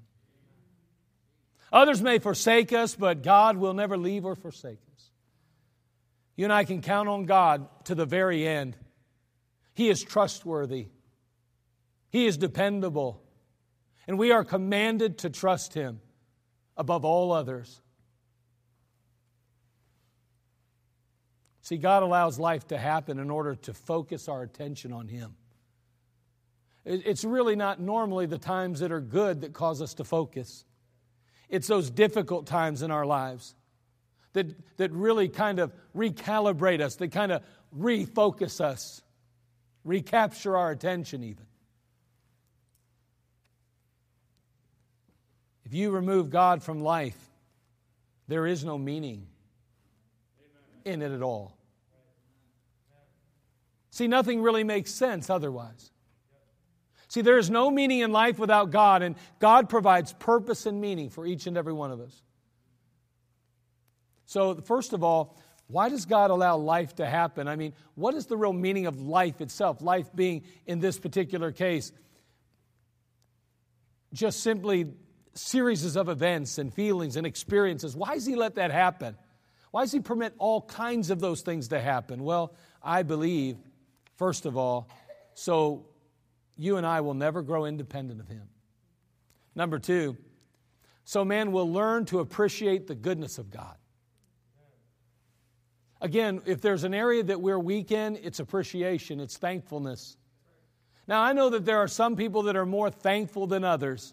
Others 1.73 2.02
may 2.02 2.21
forsake 2.21 2.73
us, 2.73 2.94
but 2.94 3.25
God 3.25 3.56
will 3.56 3.75
never 3.75 3.97
leave 3.97 4.25
or 4.25 4.37
forsake 4.37 4.78
us. 4.94 5.11
You 6.37 6.44
and 6.44 6.52
I 6.52 6.62
can 6.62 6.82
count 6.82 7.09
on 7.09 7.25
God 7.25 7.66
to 7.87 7.97
the 7.97 8.06
very 8.06 8.47
end. 8.47 8.76
He 9.74 9.88
is 9.88 10.02
trustworthy, 10.02 10.88
He 12.10 12.26
is 12.26 12.36
dependable, 12.36 13.22
and 14.06 14.18
we 14.18 14.32
are 14.32 14.44
commanded 14.44 15.18
to 15.18 15.30
trust 15.30 15.74
Him 15.74 16.00
above 16.76 17.04
all 17.04 17.32
others. 17.32 17.80
See, 21.62 21.76
God 21.76 22.02
allows 22.02 22.38
life 22.38 22.66
to 22.68 22.78
happen 22.78 23.18
in 23.18 23.30
order 23.30 23.54
to 23.54 23.72
focus 23.72 24.28
our 24.28 24.42
attention 24.42 24.92
on 24.92 25.06
Him. 25.06 25.36
It's 26.84 27.24
really 27.24 27.54
not 27.54 27.80
normally 27.80 28.26
the 28.26 28.38
times 28.38 28.80
that 28.80 28.90
are 28.90 29.00
good 29.00 29.42
that 29.42 29.52
cause 29.52 29.80
us 29.80 29.94
to 29.94 30.04
focus. 30.04 30.64
It's 31.48 31.68
those 31.68 31.90
difficult 31.90 32.46
times 32.46 32.82
in 32.82 32.90
our 32.90 33.06
lives 33.06 33.54
that, 34.32 34.46
that 34.78 34.90
really 34.90 35.28
kind 35.28 35.60
of 35.60 35.72
recalibrate 35.94 36.80
us, 36.80 36.96
that 36.96 37.12
kind 37.12 37.30
of 37.30 37.42
refocus 37.78 38.60
us, 38.60 39.02
recapture 39.84 40.56
our 40.56 40.70
attention, 40.70 41.22
even. 41.24 41.46
If 45.64 45.74
you 45.74 45.90
remove 45.90 46.30
God 46.30 46.62
from 46.62 46.82
life, 46.82 47.18
there 48.28 48.46
is 48.46 48.64
no 48.64 48.78
meaning 48.78 49.26
in 50.84 51.02
it 51.02 51.12
at 51.12 51.22
all. 51.22 51.56
See, 53.90 54.08
nothing 54.08 54.42
really 54.42 54.64
makes 54.64 54.90
sense 54.90 55.28
otherwise. 55.28 55.90
See, 57.08 57.20
there 57.20 57.36
is 57.36 57.50
no 57.50 57.70
meaning 57.70 58.00
in 58.00 58.10
life 58.10 58.38
without 58.38 58.70
God, 58.70 59.02
and 59.02 59.16
God 59.38 59.68
provides 59.68 60.14
purpose 60.14 60.64
and 60.64 60.80
meaning 60.80 61.10
for 61.10 61.26
each 61.26 61.46
and 61.46 61.58
every 61.58 61.74
one 61.74 61.90
of 61.90 62.00
us. 62.00 62.22
So, 64.24 64.54
first 64.54 64.94
of 64.94 65.04
all, 65.04 65.36
why 65.72 65.88
does 65.88 66.04
God 66.04 66.30
allow 66.30 66.58
life 66.58 66.96
to 66.96 67.06
happen? 67.06 67.48
I 67.48 67.56
mean, 67.56 67.72
what 67.94 68.14
is 68.14 68.26
the 68.26 68.36
real 68.36 68.52
meaning 68.52 68.86
of 68.86 69.00
life 69.00 69.40
itself? 69.40 69.80
Life 69.80 70.14
being, 70.14 70.42
in 70.66 70.80
this 70.80 70.98
particular 70.98 71.50
case, 71.50 71.92
just 74.12 74.40
simply 74.40 74.86
series 75.34 75.96
of 75.96 76.10
events 76.10 76.58
and 76.58 76.72
feelings 76.72 77.16
and 77.16 77.26
experiences. 77.26 77.96
Why 77.96 78.14
does 78.14 78.26
he 78.26 78.36
let 78.36 78.56
that 78.56 78.70
happen? 78.70 79.16
Why 79.70 79.82
does 79.82 79.92
he 79.92 80.00
permit 80.00 80.34
all 80.36 80.60
kinds 80.60 81.08
of 81.08 81.20
those 81.20 81.40
things 81.40 81.68
to 81.68 81.80
happen? 81.80 82.22
Well, 82.22 82.54
I 82.82 83.02
believe, 83.02 83.56
first 84.16 84.44
of 84.44 84.58
all, 84.58 84.90
so 85.32 85.86
you 86.58 86.76
and 86.76 86.86
I 86.86 87.00
will 87.00 87.14
never 87.14 87.40
grow 87.40 87.64
independent 87.64 88.20
of 88.20 88.28
him. 88.28 88.48
Number 89.54 89.78
two, 89.78 90.18
so 91.04 91.24
man 91.24 91.50
will 91.50 91.72
learn 91.72 92.04
to 92.06 92.20
appreciate 92.20 92.86
the 92.86 92.94
goodness 92.94 93.38
of 93.38 93.50
God. 93.50 93.76
Again, 96.02 96.42
if 96.47 96.61
there's 96.61 96.82
an 96.82 96.94
area 96.94 97.23
that 97.23 97.40
we're 97.40 97.61
weak 97.61 97.92
in, 97.92 98.16
it's 98.16 98.40
appreciation, 98.40 99.21
it's 99.21 99.37
thankfulness. 99.37 100.16
Now, 101.06 101.23
I 101.23 101.32
know 101.32 101.48
that 101.50 101.64
there 101.64 101.79
are 101.79 101.87
some 101.87 102.16
people 102.16 102.42
that 102.44 102.57
are 102.57 102.66
more 102.66 102.90
thankful 102.90 103.46
than 103.46 103.62
others. 103.62 104.12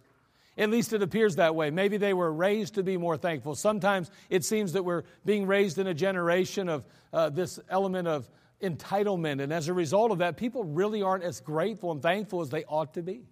At 0.56 0.70
least 0.70 0.94
it 0.94 1.02
appears 1.02 1.38
that 1.38 1.56
way. 1.56 1.72
Maybe 1.72 1.98
they 1.98 2.14
were 2.14 2.32
raised 2.32 2.76
to 2.76 2.84
be 2.84 2.96
more 2.96 3.18
thankful. 3.18 3.56
Sometimes 3.56 4.12
it 4.30 4.46
seems 4.46 4.74
that 4.74 4.84
we're 4.84 5.04
being 5.26 5.48
raised 5.48 5.80
in 5.80 5.88
a 5.88 5.94
generation 5.96 6.70
of 6.70 6.86
uh, 7.12 7.30
this 7.30 7.60
element 7.70 8.08
of 8.08 8.30
entitlement. 8.62 9.42
And 9.42 9.52
as 9.52 9.68
a 9.68 9.74
result 9.74 10.12
of 10.12 10.20
that, 10.20 10.38
people 10.38 10.64
really 10.64 11.02
aren't 11.02 11.24
as 11.24 11.40
grateful 11.40 11.92
and 11.92 12.04
thankful 12.04 12.42
as 12.42 12.50
they 12.50 12.66
ought 12.66 12.94
to 12.96 13.02
be. 13.02 13.24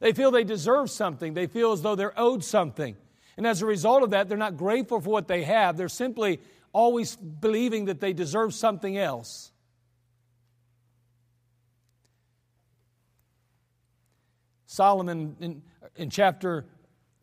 They 0.00 0.12
feel 0.12 0.30
they 0.30 0.44
deserve 0.44 0.90
something, 0.90 1.32
they 1.32 1.46
feel 1.46 1.72
as 1.72 1.80
though 1.80 1.94
they're 1.94 2.18
owed 2.18 2.44
something. 2.44 2.96
And 3.38 3.46
as 3.46 3.62
a 3.62 3.66
result 3.66 4.02
of 4.02 4.10
that, 4.10 4.28
they're 4.28 4.38
not 4.38 4.56
grateful 4.56 5.00
for 5.00 5.10
what 5.10 5.28
they 5.28 5.42
have. 5.44 5.76
They're 5.76 5.88
simply 5.88 6.40
always 6.76 7.16
believing 7.16 7.86
that 7.86 8.00
they 8.00 8.12
deserve 8.12 8.52
something 8.52 8.98
else. 8.98 9.50
Solomon 14.66 15.36
in 15.40 15.62
in 15.96 16.10
chapter 16.10 16.66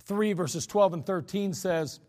3, 0.06 0.34
verses 0.34 0.68
12 0.68 0.94
and 0.94 1.06
13 1.06 1.54
says, 1.54 2.00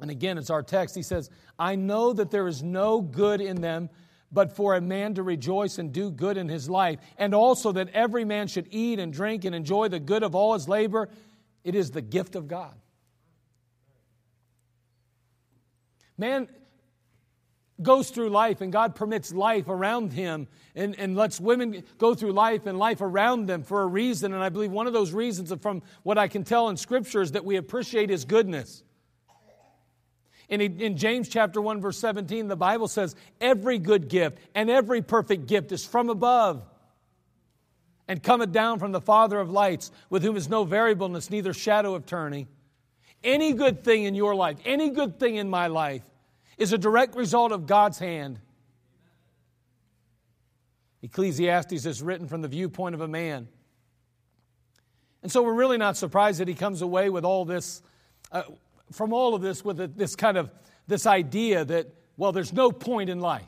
and 0.00 0.10
again, 0.10 0.38
it's 0.38 0.50
our 0.50 0.62
text, 0.62 0.94
he 0.94 1.02
says, 1.02 1.28
I 1.58 1.74
know 1.74 2.12
that 2.12 2.30
there 2.30 2.46
is 2.46 2.62
no 2.62 3.00
good 3.00 3.40
in 3.40 3.60
them, 3.60 3.90
but 4.30 4.54
for 4.54 4.76
a 4.76 4.80
man 4.80 5.14
to 5.14 5.22
rejoice 5.22 5.78
and 5.78 5.92
do 5.92 6.10
good 6.10 6.36
in 6.36 6.48
his 6.48 6.70
life, 6.70 6.98
and 7.16 7.34
also 7.34 7.72
that 7.72 7.88
every 7.90 8.24
man 8.24 8.46
should 8.46 8.68
eat 8.70 8.98
and 8.98 9.12
drink 9.12 9.44
and 9.44 9.54
enjoy 9.54 9.88
the 9.88 9.98
good 9.98 10.22
of 10.22 10.34
all 10.34 10.54
his 10.54 10.68
labor. 10.68 11.08
It 11.64 11.74
is 11.74 11.90
the 11.90 12.02
gift 12.02 12.36
of 12.36 12.46
God. 12.46 12.74
Man, 16.16 16.48
goes 17.80 18.10
through 18.10 18.30
life 18.30 18.60
and 18.60 18.72
God 18.72 18.94
permits 18.94 19.32
life 19.32 19.68
around 19.68 20.12
him 20.12 20.48
and, 20.74 20.98
and 20.98 21.16
lets 21.16 21.40
women 21.40 21.84
go 21.96 22.14
through 22.14 22.32
life 22.32 22.66
and 22.66 22.78
life 22.78 23.00
around 23.00 23.46
them 23.46 23.62
for 23.62 23.82
a 23.82 23.86
reason. 23.86 24.32
And 24.32 24.42
I 24.42 24.48
believe 24.48 24.72
one 24.72 24.86
of 24.86 24.92
those 24.92 25.12
reasons, 25.12 25.52
from 25.60 25.82
what 26.02 26.18
I 26.18 26.28
can 26.28 26.44
tell 26.44 26.68
in 26.68 26.76
Scripture, 26.76 27.22
is 27.22 27.32
that 27.32 27.44
we 27.44 27.56
appreciate 27.56 28.10
His 28.10 28.24
goodness. 28.24 28.82
In, 30.48 30.60
in 30.60 30.96
James 30.96 31.28
chapter 31.28 31.60
1, 31.60 31.80
verse 31.80 31.98
17, 31.98 32.48
the 32.48 32.56
Bible 32.56 32.88
says, 32.88 33.14
Every 33.40 33.78
good 33.78 34.08
gift 34.08 34.38
and 34.54 34.70
every 34.70 35.02
perfect 35.02 35.46
gift 35.46 35.72
is 35.72 35.84
from 35.84 36.08
above 36.08 36.64
and 38.08 38.22
cometh 38.22 38.50
down 38.50 38.78
from 38.78 38.92
the 38.92 39.00
Father 39.00 39.38
of 39.38 39.50
lights, 39.50 39.92
with 40.08 40.22
whom 40.22 40.36
is 40.36 40.48
no 40.48 40.64
variableness, 40.64 41.30
neither 41.30 41.52
shadow 41.52 41.94
of 41.94 42.06
turning. 42.06 42.48
Any 43.22 43.52
good 43.52 43.84
thing 43.84 44.04
in 44.04 44.14
your 44.14 44.34
life, 44.34 44.56
any 44.64 44.88
good 44.90 45.20
thing 45.20 45.36
in 45.36 45.50
my 45.50 45.66
life, 45.66 46.02
is 46.58 46.72
a 46.72 46.78
direct 46.78 47.16
result 47.16 47.52
of 47.52 47.66
God's 47.66 47.98
hand. 47.98 48.40
Ecclesiastes 51.02 51.86
is 51.86 52.02
written 52.02 52.26
from 52.26 52.42
the 52.42 52.48
viewpoint 52.48 52.94
of 52.94 53.00
a 53.00 53.08
man. 53.08 53.48
And 55.22 55.30
so 55.30 55.42
we're 55.42 55.54
really 55.54 55.78
not 55.78 55.96
surprised 55.96 56.40
that 56.40 56.48
he 56.48 56.54
comes 56.54 56.82
away 56.82 57.08
with 57.10 57.24
all 57.24 57.44
this, 57.44 57.82
uh, 58.32 58.42
from 58.92 59.12
all 59.12 59.34
of 59.34 59.42
this, 59.42 59.64
with 59.64 59.96
this 59.96 60.16
kind 60.16 60.36
of 60.36 60.50
this 60.86 61.06
idea 61.06 61.64
that, 61.64 61.86
well, 62.16 62.32
there's 62.32 62.52
no 62.52 62.72
point 62.72 63.10
in 63.10 63.20
life. 63.20 63.46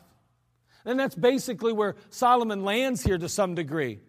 And 0.85 0.99
that's 0.99 1.15
basically 1.15 1.73
where 1.73 1.97
Solomon 2.11 2.65
lands 2.65 3.03
here 3.03 3.19
to 3.19 3.29
some 3.29 3.55
degree. 3.55 4.01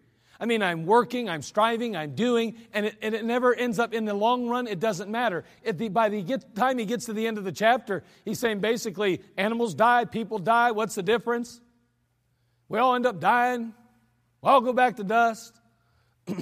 I 0.42 0.44
mean, 0.44 0.60
I'm 0.60 0.84
working, 0.86 1.30
I'm 1.30 1.40
striving, 1.40 1.94
I'm 1.96 2.16
doing, 2.16 2.56
and 2.72 2.86
it, 2.86 2.96
and 3.00 3.14
it 3.14 3.24
never 3.24 3.54
ends 3.54 3.78
up 3.78 3.94
in 3.94 4.04
the 4.04 4.12
long 4.12 4.48
run, 4.48 4.66
it 4.66 4.80
doesn't 4.80 5.08
matter. 5.08 5.44
The, 5.64 5.88
by 5.88 6.08
the 6.08 6.20
get, 6.20 6.56
time 6.56 6.78
he 6.78 6.84
gets 6.84 7.04
to 7.04 7.12
the 7.12 7.28
end 7.28 7.38
of 7.38 7.44
the 7.44 7.52
chapter, 7.52 8.02
he's 8.24 8.40
saying 8.40 8.58
basically 8.58 9.20
animals 9.36 9.72
die, 9.72 10.04
people 10.04 10.40
die, 10.40 10.72
what's 10.72 10.96
the 10.96 11.02
difference? 11.04 11.60
We 12.68 12.80
all 12.80 12.96
end 12.96 13.06
up 13.06 13.20
dying, 13.20 13.72
we 14.42 14.50
all 14.50 14.60
go 14.60 14.72
back 14.72 14.96
to 14.96 15.04
dust. 15.04 15.60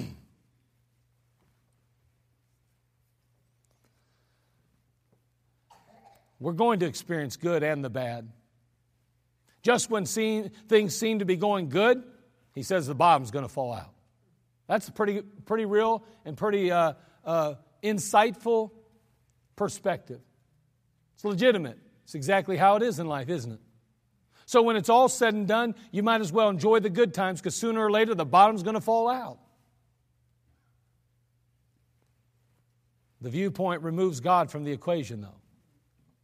We're 6.39 6.53
going 6.53 6.79
to 6.79 6.87
experience 6.87 7.37
good 7.37 7.61
and 7.61 7.85
the 7.85 7.91
bad. 7.91 8.31
Just 9.61 9.91
when 9.91 10.05
things 10.05 10.95
seem 10.95 11.19
to 11.19 11.25
be 11.25 11.35
going 11.35 11.69
good, 11.69 12.03
he 12.53 12.63
says 12.63 12.87
the 12.87 12.95
bottom's 12.95 13.31
going 13.31 13.45
to 13.45 13.49
fall 13.49 13.73
out. 13.73 13.93
That's 14.67 14.87
a 14.87 14.91
pretty, 14.91 15.21
pretty 15.45 15.65
real 15.65 16.03
and 16.25 16.37
pretty 16.37 16.71
uh, 16.71 16.93
uh, 17.25 17.55
insightful 17.83 18.71
perspective. 19.55 20.21
It's 21.15 21.25
legitimate. 21.25 21.77
It's 22.03 22.15
exactly 22.15 22.57
how 22.57 22.77
it 22.77 22.83
is 22.83 22.99
in 22.99 23.07
life, 23.07 23.29
isn't 23.29 23.51
it? 23.51 23.59
So 24.45 24.61
when 24.61 24.75
it's 24.75 24.89
all 24.89 25.07
said 25.07 25.33
and 25.33 25.47
done, 25.47 25.75
you 25.91 26.03
might 26.03 26.19
as 26.19 26.31
well 26.31 26.49
enjoy 26.49 26.79
the 26.79 26.89
good 26.89 27.13
times 27.13 27.39
because 27.39 27.55
sooner 27.55 27.79
or 27.79 27.91
later 27.91 28.15
the 28.15 28.25
bottom's 28.25 28.63
going 28.63 28.73
to 28.73 28.81
fall 28.81 29.07
out. 29.07 29.39
The 33.21 33.29
viewpoint 33.29 33.83
removes 33.83 34.19
God 34.19 34.49
from 34.49 34.63
the 34.63 34.71
equation, 34.71 35.21
though. 35.21 35.39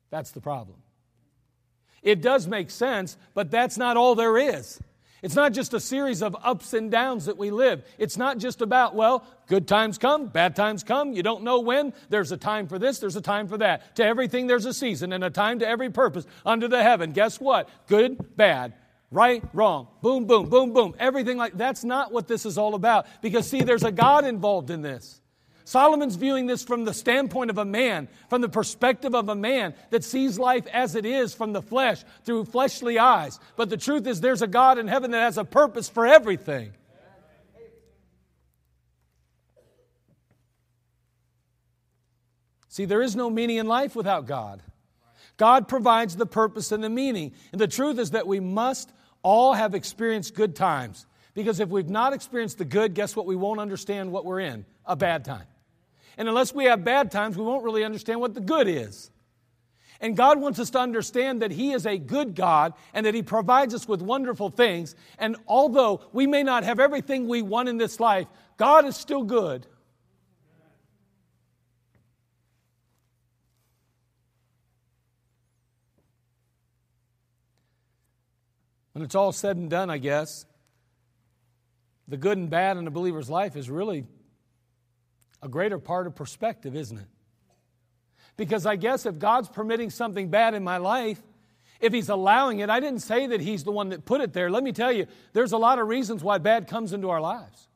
That's 0.09 0.31
the 0.31 0.41
problem. 0.41 0.77
It 2.01 2.21
does 2.21 2.47
make 2.47 2.71
sense, 2.71 3.17
but 3.33 3.51
that's 3.51 3.77
not 3.77 3.97
all 3.97 4.15
there 4.15 4.37
is. 4.37 4.79
It's 5.23 5.35
not 5.35 5.51
just 5.51 5.73
a 5.73 5.79
series 5.79 6.21
of 6.21 6.35
ups 6.43 6.73
and 6.73 6.91
downs 6.91 7.25
that 7.25 7.37
we 7.37 7.49
live. 7.49 7.83
It's 7.97 8.17
not 8.17 8.37
just 8.37 8.61
about, 8.61 8.93
well, 8.93 9.25
good 9.47 9.67
times 9.67 9.97
come, 9.97 10.27
bad 10.27 10.55
times 10.55 10.83
come. 10.83 11.13
You 11.13 11.23
don't 11.23 11.43
know 11.43 11.59
when. 11.59 11.93
There's 12.09 12.31
a 12.31 12.37
time 12.37 12.67
for 12.67 12.77
this, 12.77 12.99
there's 12.99 13.15
a 13.15 13.21
time 13.21 13.47
for 13.47 13.57
that. 13.57 13.95
To 13.95 14.05
everything, 14.05 14.47
there's 14.47 14.65
a 14.65 14.73
season 14.73 15.13
and 15.13 15.23
a 15.23 15.29
time 15.29 15.59
to 15.59 15.67
every 15.67 15.89
purpose 15.89 16.25
under 16.45 16.67
the 16.67 16.83
heaven. 16.83 17.13
Guess 17.13 17.39
what? 17.39 17.67
Good, 17.87 18.37
bad, 18.37 18.73
right, 19.09 19.43
wrong, 19.53 19.87
boom, 20.01 20.25
boom, 20.25 20.49
boom, 20.49 20.73
boom. 20.73 20.93
Everything 20.99 21.37
like 21.37 21.57
that's 21.57 21.83
not 21.83 22.11
what 22.11 22.27
this 22.27 22.45
is 22.45 22.57
all 22.57 22.75
about. 22.75 23.07
Because, 23.21 23.49
see, 23.49 23.61
there's 23.61 23.83
a 23.83 23.91
God 23.91 24.25
involved 24.25 24.69
in 24.69 24.81
this. 24.81 25.21
Solomon's 25.67 26.15
viewing 26.15 26.45
this 26.45 26.63
from 26.63 26.85
the 26.85 26.93
standpoint 26.93 27.49
of 27.49 27.57
a 27.57 27.65
man, 27.65 28.07
from 28.29 28.39
the 28.39 28.47
perspective 28.47 29.13
of 29.13 29.27
a 29.27 29.35
man 29.35 29.73
that 29.89 30.01
sees 30.01 30.39
life 30.39 30.65
as 30.67 30.95
it 30.95 31.05
is 31.05 31.33
from 31.33 31.51
the 31.51 31.61
flesh, 31.61 32.05
through 32.23 32.45
fleshly 32.45 32.97
eyes. 32.97 33.37
But 33.57 33.69
the 33.69 33.75
truth 33.75 34.07
is, 34.07 34.21
there's 34.21 34.41
a 34.41 34.47
God 34.47 34.77
in 34.77 34.87
heaven 34.87 35.11
that 35.11 35.19
has 35.19 35.37
a 35.37 35.43
purpose 35.43 35.89
for 35.89 36.07
everything. 36.07 36.71
See, 42.69 42.85
there 42.85 43.01
is 43.01 43.17
no 43.17 43.29
meaning 43.29 43.57
in 43.57 43.67
life 43.67 43.93
without 43.93 44.25
God. 44.25 44.63
God 45.35 45.67
provides 45.67 46.15
the 46.15 46.25
purpose 46.25 46.71
and 46.71 46.81
the 46.81 46.89
meaning. 46.89 47.33
And 47.51 47.59
the 47.59 47.67
truth 47.67 47.99
is 47.99 48.11
that 48.11 48.25
we 48.25 48.39
must 48.39 48.89
all 49.21 49.51
have 49.51 49.75
experienced 49.75 50.33
good 50.33 50.55
times. 50.55 51.05
Because 51.33 51.59
if 51.59 51.67
we've 51.67 51.89
not 51.89 52.13
experienced 52.13 52.57
the 52.57 52.63
good, 52.63 52.93
guess 52.93 53.17
what? 53.17 53.25
We 53.25 53.35
won't 53.35 53.59
understand 53.59 54.13
what 54.13 54.23
we're 54.23 54.39
in 54.39 54.65
a 54.85 54.95
bad 54.95 55.25
time. 55.25 55.43
And 56.17 56.27
unless 56.27 56.53
we 56.53 56.65
have 56.65 56.83
bad 56.83 57.11
times, 57.11 57.37
we 57.37 57.43
won't 57.43 57.63
really 57.63 57.83
understand 57.83 58.19
what 58.19 58.33
the 58.33 58.41
good 58.41 58.67
is. 58.67 59.11
And 59.99 60.15
God 60.15 60.39
wants 60.39 60.59
us 60.59 60.69
to 60.71 60.79
understand 60.79 61.41
that 61.41 61.51
He 61.51 61.71
is 61.71 61.85
a 61.85 61.97
good 61.97 62.35
God 62.35 62.73
and 62.93 63.05
that 63.05 63.13
He 63.13 63.23
provides 63.23 63.73
us 63.73 63.87
with 63.87 64.01
wonderful 64.01 64.49
things. 64.49 64.95
And 65.17 65.37
although 65.47 66.01
we 66.13 66.27
may 66.27 66.43
not 66.43 66.63
have 66.63 66.79
everything 66.79 67.27
we 67.27 67.41
want 67.41 67.69
in 67.69 67.77
this 67.77 67.99
life, 67.99 68.27
God 68.57 68.85
is 68.85 68.95
still 68.95 69.23
good. 69.23 69.65
When 78.93 79.03
it's 79.03 79.13
all 79.13 79.31
said 79.31 79.57
and 79.57 79.69
done, 79.69 79.91
I 79.91 79.99
guess, 79.99 80.47
the 82.07 82.17
good 82.17 82.39
and 82.39 82.49
bad 82.49 82.77
in 82.77 82.87
a 82.87 82.91
believer's 82.91 83.29
life 83.29 83.55
is 83.55 83.69
really 83.69 84.07
a 85.41 85.47
greater 85.47 85.79
part 85.79 86.07
of 86.07 86.15
perspective, 86.15 86.75
isn't 86.75 86.97
it? 86.97 87.07
Because 88.35 88.65
I 88.65 88.75
guess 88.75 89.05
if 89.05 89.17
God's 89.17 89.49
permitting 89.49 89.89
something 89.89 90.29
bad 90.29 90.53
in 90.53 90.63
my 90.63 90.77
life, 90.77 91.21
if 91.79 91.93
He's 91.93 92.09
allowing 92.09 92.59
it, 92.59 92.69
I 92.69 92.79
didn't 92.79 92.99
say 92.99 93.27
that 93.27 93.41
He's 93.41 93.63
the 93.63 93.71
one 93.71 93.89
that 93.89 94.05
put 94.05 94.21
it 94.21 94.33
there. 94.33 94.49
Let 94.49 94.63
me 94.63 94.71
tell 94.71 94.91
you, 94.91 95.07
there's 95.33 95.51
a 95.51 95.57
lot 95.57 95.79
of 95.79 95.87
reasons 95.87 96.23
why 96.23 96.37
bad 96.37 96.67
comes 96.67 96.93
into 96.93 97.09
our 97.09 97.21
lives. 97.21 97.67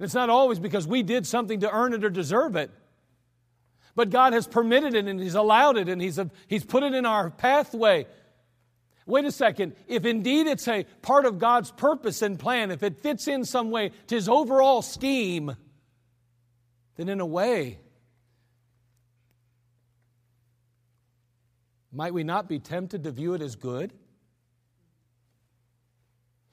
It's 0.00 0.14
not 0.14 0.30
always 0.30 0.60
because 0.60 0.86
we 0.86 1.02
did 1.02 1.26
something 1.26 1.60
to 1.60 1.70
earn 1.70 1.92
it 1.92 2.04
or 2.04 2.10
deserve 2.10 2.54
it. 2.54 2.70
But 3.96 4.10
God 4.10 4.32
has 4.32 4.46
permitted 4.46 4.94
it 4.94 5.06
and 5.06 5.20
He's 5.20 5.34
allowed 5.34 5.76
it 5.76 5.88
and 5.88 6.00
He's, 6.00 6.20
he's 6.46 6.64
put 6.64 6.82
it 6.82 6.94
in 6.94 7.04
our 7.04 7.30
pathway 7.30 8.06
wait 9.08 9.24
a 9.24 9.32
second, 9.32 9.74
if 9.88 10.04
indeed 10.04 10.46
it's 10.46 10.68
a 10.68 10.84
part 11.02 11.24
of 11.24 11.38
God's 11.38 11.72
purpose 11.72 12.22
and 12.22 12.38
plan, 12.38 12.70
if 12.70 12.82
it 12.82 13.02
fits 13.02 13.26
in 13.26 13.44
some 13.44 13.70
way 13.70 13.90
to 14.06 14.14
his 14.14 14.28
overall 14.28 14.82
scheme, 14.82 15.56
then 16.98 17.08
in 17.08 17.20
a 17.20 17.26
way, 17.26 17.78
might 21.92 22.12
we 22.12 22.24
not 22.24 22.48
be 22.48 22.58
tempted 22.58 23.04
to 23.04 23.10
view 23.12 23.32
it 23.34 23.40
as 23.40 23.54
good? 23.54 23.92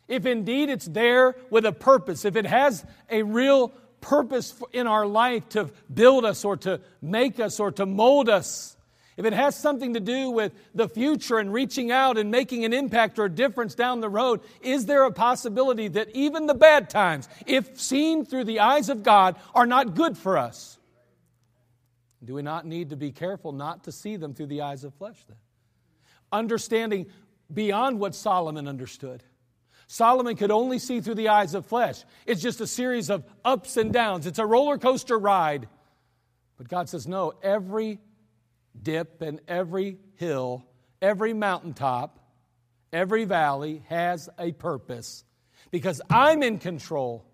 If 0.07 0.27
indeed 0.27 0.69
it's 0.69 0.85
there 0.85 1.35
with 1.49 1.65
a 1.65 1.71
purpose, 1.71 2.25
if 2.25 2.35
it 2.35 2.45
has 2.45 2.85
a 3.09 3.23
real 3.23 3.69
purpose 4.01 4.53
in 4.71 4.85
our 4.85 5.07
life 5.07 5.49
to 5.49 5.71
build 5.91 6.25
us 6.25 6.45
or 6.45 6.57
to 6.57 6.79
make 7.01 7.39
us 7.39 7.59
or 7.59 7.71
to 7.71 7.87
mold 7.87 8.29
us, 8.29 8.74
if 9.17 9.25
it 9.25 9.33
has 9.33 9.55
something 9.55 9.93
to 9.93 9.99
do 9.99 10.29
with 10.29 10.51
the 10.73 10.89
future 10.89 11.37
and 11.37 11.53
reaching 11.53 11.91
out 11.91 12.17
and 12.17 12.31
making 12.31 12.65
an 12.65 12.73
impact 12.73 13.17
or 13.17 13.25
a 13.25 13.29
difference 13.29 13.73
down 13.73 14.01
the 14.01 14.09
road, 14.09 14.41
is 14.61 14.85
there 14.85 15.03
a 15.03 15.11
possibility 15.11 15.87
that 15.87 16.09
even 16.13 16.47
the 16.47 16.53
bad 16.53 16.89
times, 16.89 17.29
if 17.45 17.79
seen 17.79 18.25
through 18.25 18.43
the 18.43 18.59
eyes 18.59 18.89
of 18.89 19.03
God, 19.03 19.37
are 19.53 19.65
not 19.65 19.95
good 19.95 20.17
for 20.17 20.37
us? 20.37 20.77
Do 22.23 22.33
we 22.33 22.41
not 22.41 22.65
need 22.65 22.89
to 22.89 22.97
be 22.97 23.11
careful 23.11 23.51
not 23.51 23.85
to 23.85 23.91
see 23.91 24.17
them 24.17 24.33
through 24.33 24.47
the 24.47 24.61
eyes 24.61 24.83
of 24.83 24.93
flesh 24.95 25.23
then? 25.27 25.37
Understanding 26.31 27.05
beyond 27.53 27.99
what 27.99 28.15
Solomon 28.15 28.67
understood. 28.67 29.23
Solomon 29.87 30.35
could 30.35 30.51
only 30.51 30.79
see 30.79 30.99
through 30.99 31.15
the 31.15 31.29
eyes 31.29 31.53
of 31.53 31.65
flesh. 31.65 32.03
It's 32.25 32.41
just 32.41 32.59
a 32.59 32.67
series 32.67 33.09
of 33.09 33.23
ups 33.45 33.77
and 33.77 33.93
downs, 33.93 34.25
it's 34.25 34.39
a 34.39 34.45
roller 34.45 34.77
coaster 34.77 35.17
ride. 35.17 35.69
But 36.57 36.69
God 36.69 36.89
says, 36.89 37.05
no, 37.05 37.33
every 37.43 37.99
dip 38.81 39.21
and 39.21 39.41
every 39.47 39.97
hill, 40.15 40.65
every 41.01 41.33
mountaintop, 41.33 42.19
every 42.91 43.25
valley 43.25 43.83
has 43.87 44.29
a 44.39 44.51
purpose 44.51 45.23
because 45.71 46.01
I'm 46.09 46.43
in 46.43 46.59
control 46.59 47.25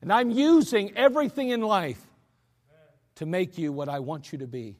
and 0.00 0.12
I'm 0.12 0.30
using 0.30 0.96
everything 0.96 1.48
in 1.48 1.60
life 1.62 2.00
to 3.16 3.26
make 3.26 3.58
you 3.58 3.72
what 3.72 3.88
I 3.88 4.00
want 4.00 4.32
you 4.32 4.38
to 4.38 4.46
be. 4.46 4.76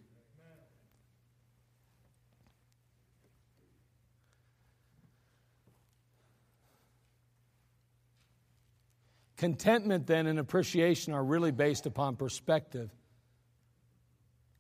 Contentment, 9.37 10.07
then, 10.07 10.27
and 10.27 10.39
appreciation 10.39 11.13
are 11.13 11.23
really 11.23 11.51
based 11.51 11.87
upon 11.87 12.17
perspective. 12.17 12.91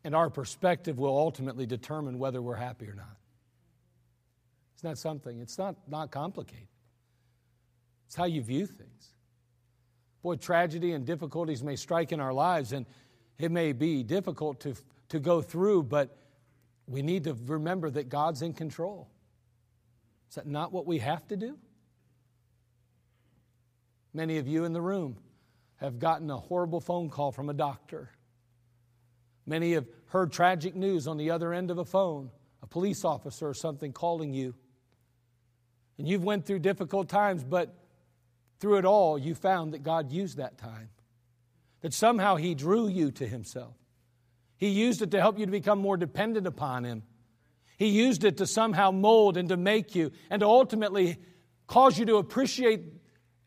And 0.04 0.14
our 0.14 0.28
perspective 0.28 0.98
will 0.98 1.16
ultimately 1.16 1.64
determine 1.64 2.18
whether 2.18 2.42
we're 2.42 2.56
happy 2.56 2.86
or 2.86 2.94
not. 2.94 3.16
It's 4.74 4.84
not 4.84 4.98
something, 4.98 5.40
it's 5.40 5.56
not, 5.56 5.76
not 5.88 6.10
complicated. 6.10 6.68
It's 8.06 8.14
how 8.14 8.24
you 8.24 8.42
view 8.42 8.66
things. 8.66 9.14
Boy, 10.22 10.36
tragedy 10.36 10.92
and 10.92 11.06
difficulties 11.06 11.62
may 11.62 11.76
strike 11.76 12.12
in 12.12 12.20
our 12.20 12.32
lives, 12.32 12.72
and 12.72 12.86
it 13.38 13.50
may 13.50 13.72
be 13.72 14.02
difficult 14.02 14.60
to, 14.60 14.74
to 15.08 15.18
go 15.18 15.42
through, 15.42 15.84
but 15.84 16.16
we 16.86 17.02
need 17.02 17.24
to 17.24 17.34
remember 17.46 17.90
that 17.90 18.08
God's 18.08 18.42
in 18.42 18.52
control. 18.52 19.08
Is 20.28 20.36
that 20.36 20.46
not 20.46 20.72
what 20.72 20.86
we 20.86 20.98
have 20.98 21.26
to 21.28 21.36
do? 21.36 21.58
Many 24.12 24.38
of 24.38 24.46
you 24.46 24.64
in 24.64 24.72
the 24.72 24.80
room 24.80 25.16
have 25.76 25.98
gotten 25.98 26.30
a 26.30 26.36
horrible 26.36 26.80
phone 26.80 27.10
call 27.10 27.32
from 27.32 27.50
a 27.50 27.54
doctor 27.54 28.10
Many 29.46 29.72
have 29.72 29.86
heard 30.06 30.32
tragic 30.32 30.74
news 30.74 31.06
on 31.06 31.16
the 31.16 31.30
other 31.30 31.52
end 31.52 31.70
of 31.70 31.78
a 31.78 31.84
phone, 31.84 32.30
a 32.62 32.66
police 32.66 33.04
officer 33.04 33.48
or 33.48 33.54
something 33.54 33.92
calling 33.92 34.32
you. 34.32 34.54
And 35.98 36.08
you've 36.08 36.24
went 36.24 36.46
through 36.46 36.60
difficult 36.60 37.08
times, 37.08 37.44
but 37.44 37.74
through 38.58 38.78
it 38.78 38.84
all, 38.84 39.18
you 39.18 39.34
found 39.34 39.74
that 39.74 39.82
God 39.82 40.10
used 40.10 40.38
that 40.38 40.58
time. 40.58 40.88
That 41.82 41.92
somehow 41.92 42.36
He 42.36 42.54
drew 42.54 42.88
you 42.88 43.10
to 43.12 43.26
Himself. 43.26 43.74
He 44.56 44.68
used 44.68 45.02
it 45.02 45.10
to 45.10 45.20
help 45.20 45.38
you 45.38 45.46
to 45.46 45.52
become 45.52 45.78
more 45.78 45.96
dependent 45.96 46.46
upon 46.46 46.84
Him. 46.84 47.02
He 47.76 47.88
used 47.88 48.24
it 48.24 48.38
to 48.38 48.46
somehow 48.46 48.90
mold 48.90 49.36
and 49.36 49.48
to 49.50 49.56
make 49.56 49.94
you 49.94 50.12
and 50.30 50.40
to 50.40 50.46
ultimately 50.46 51.18
cause 51.66 51.98
you 51.98 52.06
to 52.06 52.16
appreciate 52.16 52.80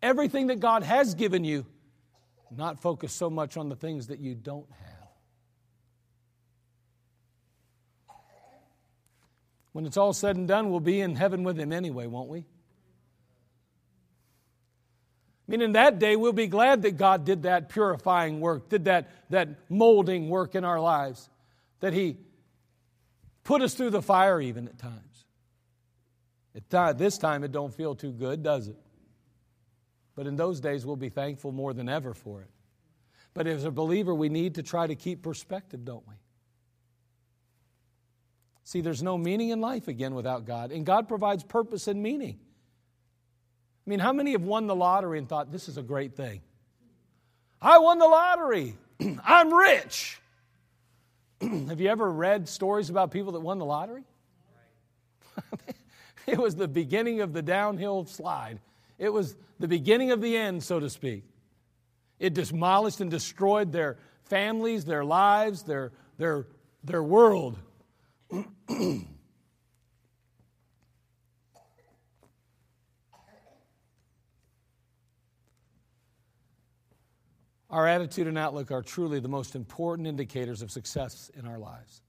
everything 0.02 0.48
that 0.48 0.60
God 0.60 0.84
has 0.84 1.16
given 1.16 1.44
you, 1.44 1.66
not 2.56 2.82
focus 2.82 3.14
so 3.14 3.30
much 3.30 3.58
on 3.58 3.70
the 3.70 3.76
things 3.76 4.08
that 4.08 4.20
you 4.20 4.36
don't 4.36 4.70
have. 4.72 4.87
When 9.78 9.86
it's 9.86 9.96
all 9.96 10.12
said 10.12 10.38
and 10.38 10.48
done, 10.48 10.72
we'll 10.72 10.80
be 10.80 11.02
in 11.02 11.16
heaven 11.16 11.44
with 11.44 11.60
Him 11.60 11.72
anyway, 11.72 12.08
won't 12.08 12.30
we? 12.30 12.40
I 12.40 12.44
mean, 15.48 15.62
in 15.62 15.74
that 15.74 16.00
day, 16.00 16.16
we'll 16.16 16.34
be 16.34 16.48
glad 16.48 16.82
that 16.82 16.98
God 16.98 17.26
did 17.26 17.44
that 17.44 17.70
purifying 17.70 18.40
work, 18.40 18.70
did 18.70 18.86
that, 18.86 19.12
that 19.30 19.50
molding 19.70 20.30
work 20.30 20.56
in 20.56 20.66
our 20.66 20.80
lives, 20.80 21.30
that 21.82 21.94
He 21.94 22.18
put 23.44 23.62
us 23.62 23.76
through 23.76 23.92
the 23.92 24.02
fire 24.02 24.42
even 24.42 24.68
at 24.68 24.80
times. 24.80 25.26
At 26.74 26.98
this 26.98 27.20
time, 27.20 27.44
it 27.44 27.52
don't 27.52 27.72
feel 27.72 27.94
too 27.94 28.14
good, 28.14 28.42
does 28.42 28.70
it? 28.70 28.78
But 30.16 30.26
in 30.26 30.38
those 30.38 30.60
days, 30.60 30.88
we'll 30.88 30.96
be 30.96 31.10
thankful 31.10 31.52
more 31.52 31.76
than 31.76 31.88
ever 31.88 32.16
for 32.16 32.42
it. 32.42 32.50
But 33.36 33.46
as 33.46 33.64
a 33.64 33.70
believer, 33.70 34.16
we 34.16 34.30
need 34.30 34.56
to 34.56 34.64
try 34.64 34.88
to 34.88 34.96
keep 34.96 35.22
perspective, 35.22 35.86
don't 35.86 36.08
we? 36.08 36.16
See, 38.68 38.82
there's 38.82 39.02
no 39.02 39.18
meaning 39.18 39.52
in 39.52 39.62
life 39.62 39.88
again 39.88 40.14
without 40.14 40.44
God, 40.44 40.74
and 40.74 40.86
God 40.86 41.08
provides 41.08 41.42
purpose 41.42 41.88
and 41.88 42.04
meaning. 42.04 42.38
I 42.38 43.90
mean, 43.90 44.00
how 44.00 44.12
many 44.12 44.34
have 44.34 44.42
won 44.42 44.68
the 44.68 44.76
lottery 44.76 45.20
and 45.20 45.30
thought, 45.30 45.54
this 45.54 45.70
is 45.70 45.78
a 45.78 45.82
great 45.82 46.18
thing? 46.18 46.42
I 47.62 47.78
won 47.78 47.98
the 47.98 48.08
lottery. 48.08 48.76
I'm 49.24 49.54
rich. 49.54 50.20
have 51.42 51.80
you 51.80 51.88
ever 51.88 52.12
read 52.12 52.50
stories 52.50 52.90
about 52.90 53.10
people 53.10 53.32
that 53.32 53.40
won 53.40 53.58
the 53.58 53.64
lottery? 53.64 54.04
it 56.28 56.38
was 56.38 56.54
the 56.54 56.68
beginning 56.68 57.22
of 57.22 57.32
the 57.32 57.42
downhill 57.42 58.04
slide, 58.04 58.60
it 59.00 59.14
was 59.14 59.38
the 59.60 59.70
beginning 59.70 60.12
of 60.12 60.20
the 60.20 60.36
end, 60.36 60.62
so 60.62 60.78
to 60.82 60.90
speak. 60.90 61.24
It 62.20 62.34
demolished 62.34 63.00
and 63.00 63.10
destroyed 63.10 63.72
their 63.72 63.98
families, 64.26 64.84
their 64.84 65.06
lives, 65.06 65.64
their, 65.64 65.94
their, 66.18 66.48
their 66.84 67.02
world. 67.02 67.58
our 77.70 77.88
attitude 77.88 78.28
and 78.28 78.38
outlook 78.38 78.72
are 78.72 78.82
truly 78.82 79.20
the 79.20 79.28
most 79.28 79.56
important 79.56 80.08
indicators 80.08 80.62
of 80.62 80.72
success 80.72 81.32
in 81.38 81.46
our 81.46 81.58
lives. 81.58 82.02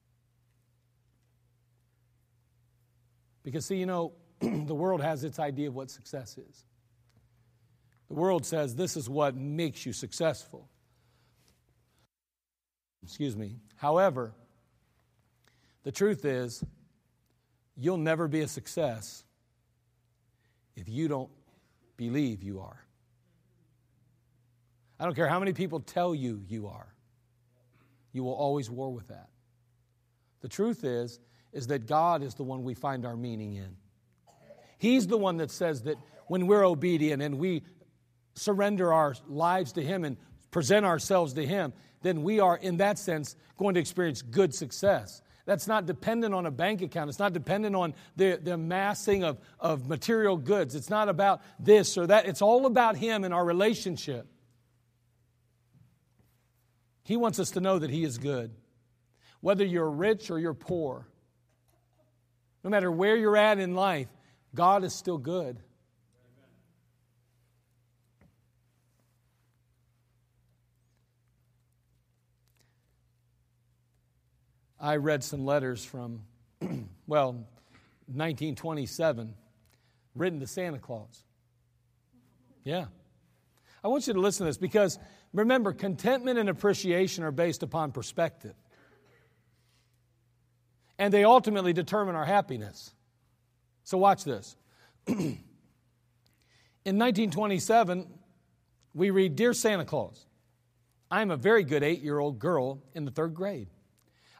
Because, 3.42 3.64
see, 3.66 3.76
you 3.76 3.86
know, 3.86 4.12
the 4.40 4.74
world 4.74 5.00
has 5.00 5.24
its 5.24 5.38
idea 5.38 5.68
of 5.68 5.74
what 5.74 5.90
success 5.90 6.36
is. 6.36 6.64
The 8.08 8.14
world 8.14 8.44
says 8.44 8.74
this 8.74 8.96
is 8.96 9.08
what 9.08 9.36
makes 9.36 9.86
you 9.86 9.92
successful. 9.92 10.68
Excuse 13.02 13.36
me. 13.36 13.56
However, 13.76 14.34
the 15.84 15.92
truth 15.92 16.24
is, 16.24 16.64
you'll 17.76 17.96
never 17.96 18.28
be 18.28 18.40
a 18.40 18.48
success 18.48 19.24
if 20.76 20.88
you 20.88 21.08
don't 21.08 21.30
believe 21.96 22.42
you 22.42 22.60
are. 22.60 22.84
I 25.00 25.04
don't 25.04 25.14
care 25.14 25.28
how 25.28 25.38
many 25.38 25.52
people 25.52 25.80
tell 25.80 26.14
you 26.14 26.42
you 26.48 26.66
are. 26.68 26.92
You 28.12 28.24
will 28.24 28.34
always 28.34 28.68
war 28.68 28.92
with 28.92 29.08
that. 29.08 29.28
The 30.40 30.48
truth 30.48 30.84
is 30.84 31.20
is 31.52 31.68
that 31.68 31.86
God 31.86 32.22
is 32.22 32.34
the 32.34 32.44
one 32.44 32.62
we 32.62 32.74
find 32.74 33.06
our 33.06 33.16
meaning 33.16 33.54
in. 33.54 33.76
He's 34.78 35.06
the 35.06 35.16
one 35.16 35.38
that 35.38 35.50
says 35.50 35.82
that 35.82 35.96
when 36.26 36.46
we're 36.46 36.64
obedient 36.64 37.22
and 37.22 37.38
we 37.38 37.62
surrender 38.34 38.92
our 38.92 39.14
lives 39.26 39.72
to 39.72 39.82
Him 39.82 40.04
and 40.04 40.16
present 40.50 40.84
ourselves 40.84 41.32
to 41.34 41.46
Him, 41.46 41.72
then 42.02 42.22
we 42.22 42.38
are, 42.38 42.56
in 42.56 42.76
that 42.76 42.98
sense, 42.98 43.34
going 43.56 43.74
to 43.74 43.80
experience 43.80 44.22
good 44.22 44.54
success. 44.54 45.22
That's 45.48 45.66
not 45.66 45.86
dependent 45.86 46.34
on 46.34 46.44
a 46.44 46.50
bank 46.50 46.82
account. 46.82 47.08
It's 47.08 47.18
not 47.18 47.32
dependent 47.32 47.74
on 47.74 47.94
the, 48.16 48.36
the 48.36 48.52
amassing 48.52 49.24
of, 49.24 49.38
of 49.58 49.88
material 49.88 50.36
goods. 50.36 50.74
It's 50.74 50.90
not 50.90 51.08
about 51.08 51.40
this 51.58 51.96
or 51.96 52.06
that. 52.06 52.26
It's 52.26 52.42
all 52.42 52.66
about 52.66 52.98
Him 52.98 53.24
and 53.24 53.32
our 53.32 53.42
relationship. 53.42 54.26
He 57.02 57.16
wants 57.16 57.38
us 57.38 57.52
to 57.52 57.60
know 57.60 57.78
that 57.78 57.88
He 57.88 58.04
is 58.04 58.18
good. 58.18 58.54
Whether 59.40 59.64
you're 59.64 59.88
rich 59.88 60.30
or 60.30 60.38
you're 60.38 60.52
poor, 60.52 61.08
no 62.62 62.68
matter 62.68 62.92
where 62.92 63.16
you're 63.16 63.38
at 63.38 63.58
in 63.58 63.74
life, 63.74 64.08
God 64.54 64.84
is 64.84 64.94
still 64.94 65.16
good. 65.16 65.58
I 74.80 74.96
read 74.96 75.24
some 75.24 75.44
letters 75.44 75.84
from, 75.84 76.22
well, 77.06 77.32
1927, 78.06 79.34
written 80.14 80.40
to 80.40 80.46
Santa 80.46 80.78
Claus. 80.78 81.24
Yeah. 82.64 82.86
I 83.82 83.88
want 83.88 84.06
you 84.06 84.12
to 84.12 84.20
listen 84.20 84.44
to 84.44 84.50
this 84.50 84.58
because 84.58 84.98
remember, 85.32 85.72
contentment 85.72 86.38
and 86.38 86.48
appreciation 86.48 87.24
are 87.24 87.32
based 87.32 87.62
upon 87.62 87.92
perspective. 87.92 88.54
And 90.98 91.14
they 91.14 91.24
ultimately 91.24 91.72
determine 91.72 92.14
our 92.14 92.24
happiness. 92.24 92.92
So, 93.84 93.98
watch 93.98 94.24
this. 94.24 94.56
In 95.06 95.38
1927, 96.84 98.06
we 98.94 99.10
read 99.10 99.36
Dear 99.36 99.54
Santa 99.54 99.84
Claus, 99.84 100.26
I'm 101.10 101.30
a 101.30 101.36
very 101.36 101.64
good 101.64 101.82
eight 101.82 102.02
year 102.02 102.18
old 102.18 102.38
girl 102.38 102.82
in 102.94 103.04
the 103.04 103.10
third 103.10 103.34
grade. 103.34 103.68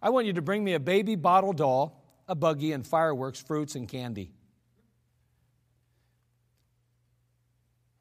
I 0.03 0.11
want 0.11 0.27
you 0.27 0.35
to 0.35 0.43
bring 0.43 0.63
me 0.63 0.75
a 0.75 0.81
baby 0.81 1.17
bottle 1.17 1.53
doll, 1.53 2.03
a 2.29 2.35
buggy, 2.35 2.73
and 2.73 2.87
fireworks, 2.87 3.41
fruits, 3.41 3.75
and 3.75 3.89
candy. 3.89 4.31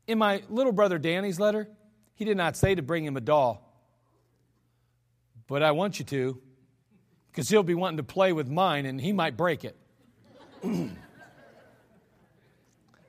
In 0.05 0.17
my 0.17 0.43
little 0.49 0.71
brother 0.71 0.97
Danny's 0.97 1.39
letter, 1.39 1.67
he 2.15 2.25
did 2.25 2.37
not 2.37 2.55
say 2.55 2.75
to 2.75 2.81
bring 2.81 3.05
him 3.05 3.17
a 3.17 3.21
doll, 3.21 3.63
but 5.47 5.61
I 5.61 5.71
want 5.71 5.99
you 5.99 6.05
to, 6.05 6.41
because 7.31 7.49
he'll 7.49 7.63
be 7.63 7.75
wanting 7.75 7.97
to 7.97 8.03
play 8.03 8.31
with 8.33 8.47
mine 8.49 8.85
and 8.85 8.99
he 8.99 9.11
might 9.13 9.35
break 9.35 9.65
it. 9.65 9.75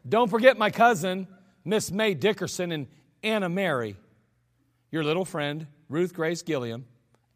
Don't 0.08 0.30
forget 0.30 0.56
my 0.58 0.70
cousin, 0.70 1.28
Miss 1.64 1.90
May 1.90 2.14
Dickerson, 2.14 2.72
and 2.72 2.86
Anna 3.22 3.48
Mary, 3.48 3.96
your 4.90 5.04
little 5.04 5.24
friend, 5.24 5.66
Ruth 5.88 6.14
Grace 6.14 6.42
Gilliam. 6.42 6.86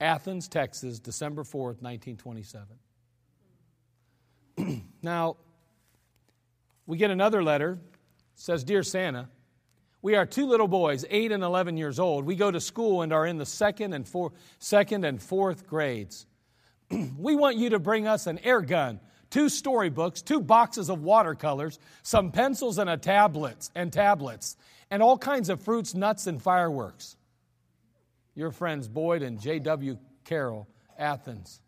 Athens, 0.03 0.49
Texas, 0.49 0.99
December 0.99 1.45
4th, 1.45 1.81
1927. 1.81 2.67
now, 5.03 5.37
we 6.87 6.99
get 6.99 7.11
another 7.11 7.43
letter. 7.43 7.73
It 7.73 7.81
says, 8.35 8.65
Dear 8.65 8.83
Santa, 8.83 9.29
we 10.03 10.17
are 10.17 10.27
two 10.27 10.47
little 10.47 10.67
boys, 10.67 11.05
8 11.09 11.31
and 11.31 11.45
11 11.45 11.77
years 11.77 12.01
old. 12.01 12.25
We 12.27 12.35
go 12.35 12.51
to 12.51 12.61
school 12.61 13.03
and 13.03 13.13
are 13.13 13.25
in 13.25 13.39
the 13.39 13.47
second 13.47 13.93
and, 13.93 14.07
four, 14.07 14.33
second 14.59 15.05
and 15.05 15.23
fourth 15.23 15.69
grades. 15.69 16.27
we 17.17 17.37
want 17.37 17.57
you 17.57 17.71
to 17.71 17.79
bring 17.79 18.09
us 18.09 18.27
an 18.27 18.41
air 18.41 18.61
gun, 18.61 18.99
two 19.31 19.49
storybooks, 19.49 20.21
two 20.21 20.41
boxes 20.41 20.91
of 20.91 21.03
watercolors, 21.05 21.79
some 22.03 22.33
pencils 22.33 22.79
and 22.79 22.91
a 22.91 22.97
tablets 22.97 23.71
and 23.77 23.93
tablets, 23.93 24.57
and 24.91 25.01
all 25.01 25.17
kinds 25.17 25.49
of 25.49 25.63
fruits, 25.63 25.95
nuts, 25.95 26.27
and 26.27 26.43
fireworks 26.43 27.17
your 28.35 28.51
friends 28.51 28.89
Boyd 28.89 29.23
and 29.23 29.41
J.W. 29.41 29.99
Carroll, 30.25 30.69
Athens. 30.99 31.61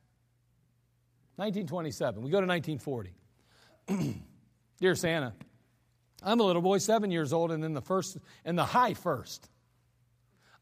1927. 1.36 2.22
We 2.22 2.30
go 2.30 2.40
to 2.40 2.46
1940. 2.46 3.14
Dear 4.80 4.94
Santa, 4.94 5.32
I'm 6.22 6.40
a 6.40 6.42
little 6.42 6.62
boy, 6.62 6.78
seven 6.78 7.10
years 7.10 7.32
old, 7.32 7.52
and 7.52 7.64
in 7.64 7.74
the 7.74 7.82
first, 7.82 8.16
in 8.44 8.56
the 8.56 8.64
high 8.64 8.94
first. 8.94 9.48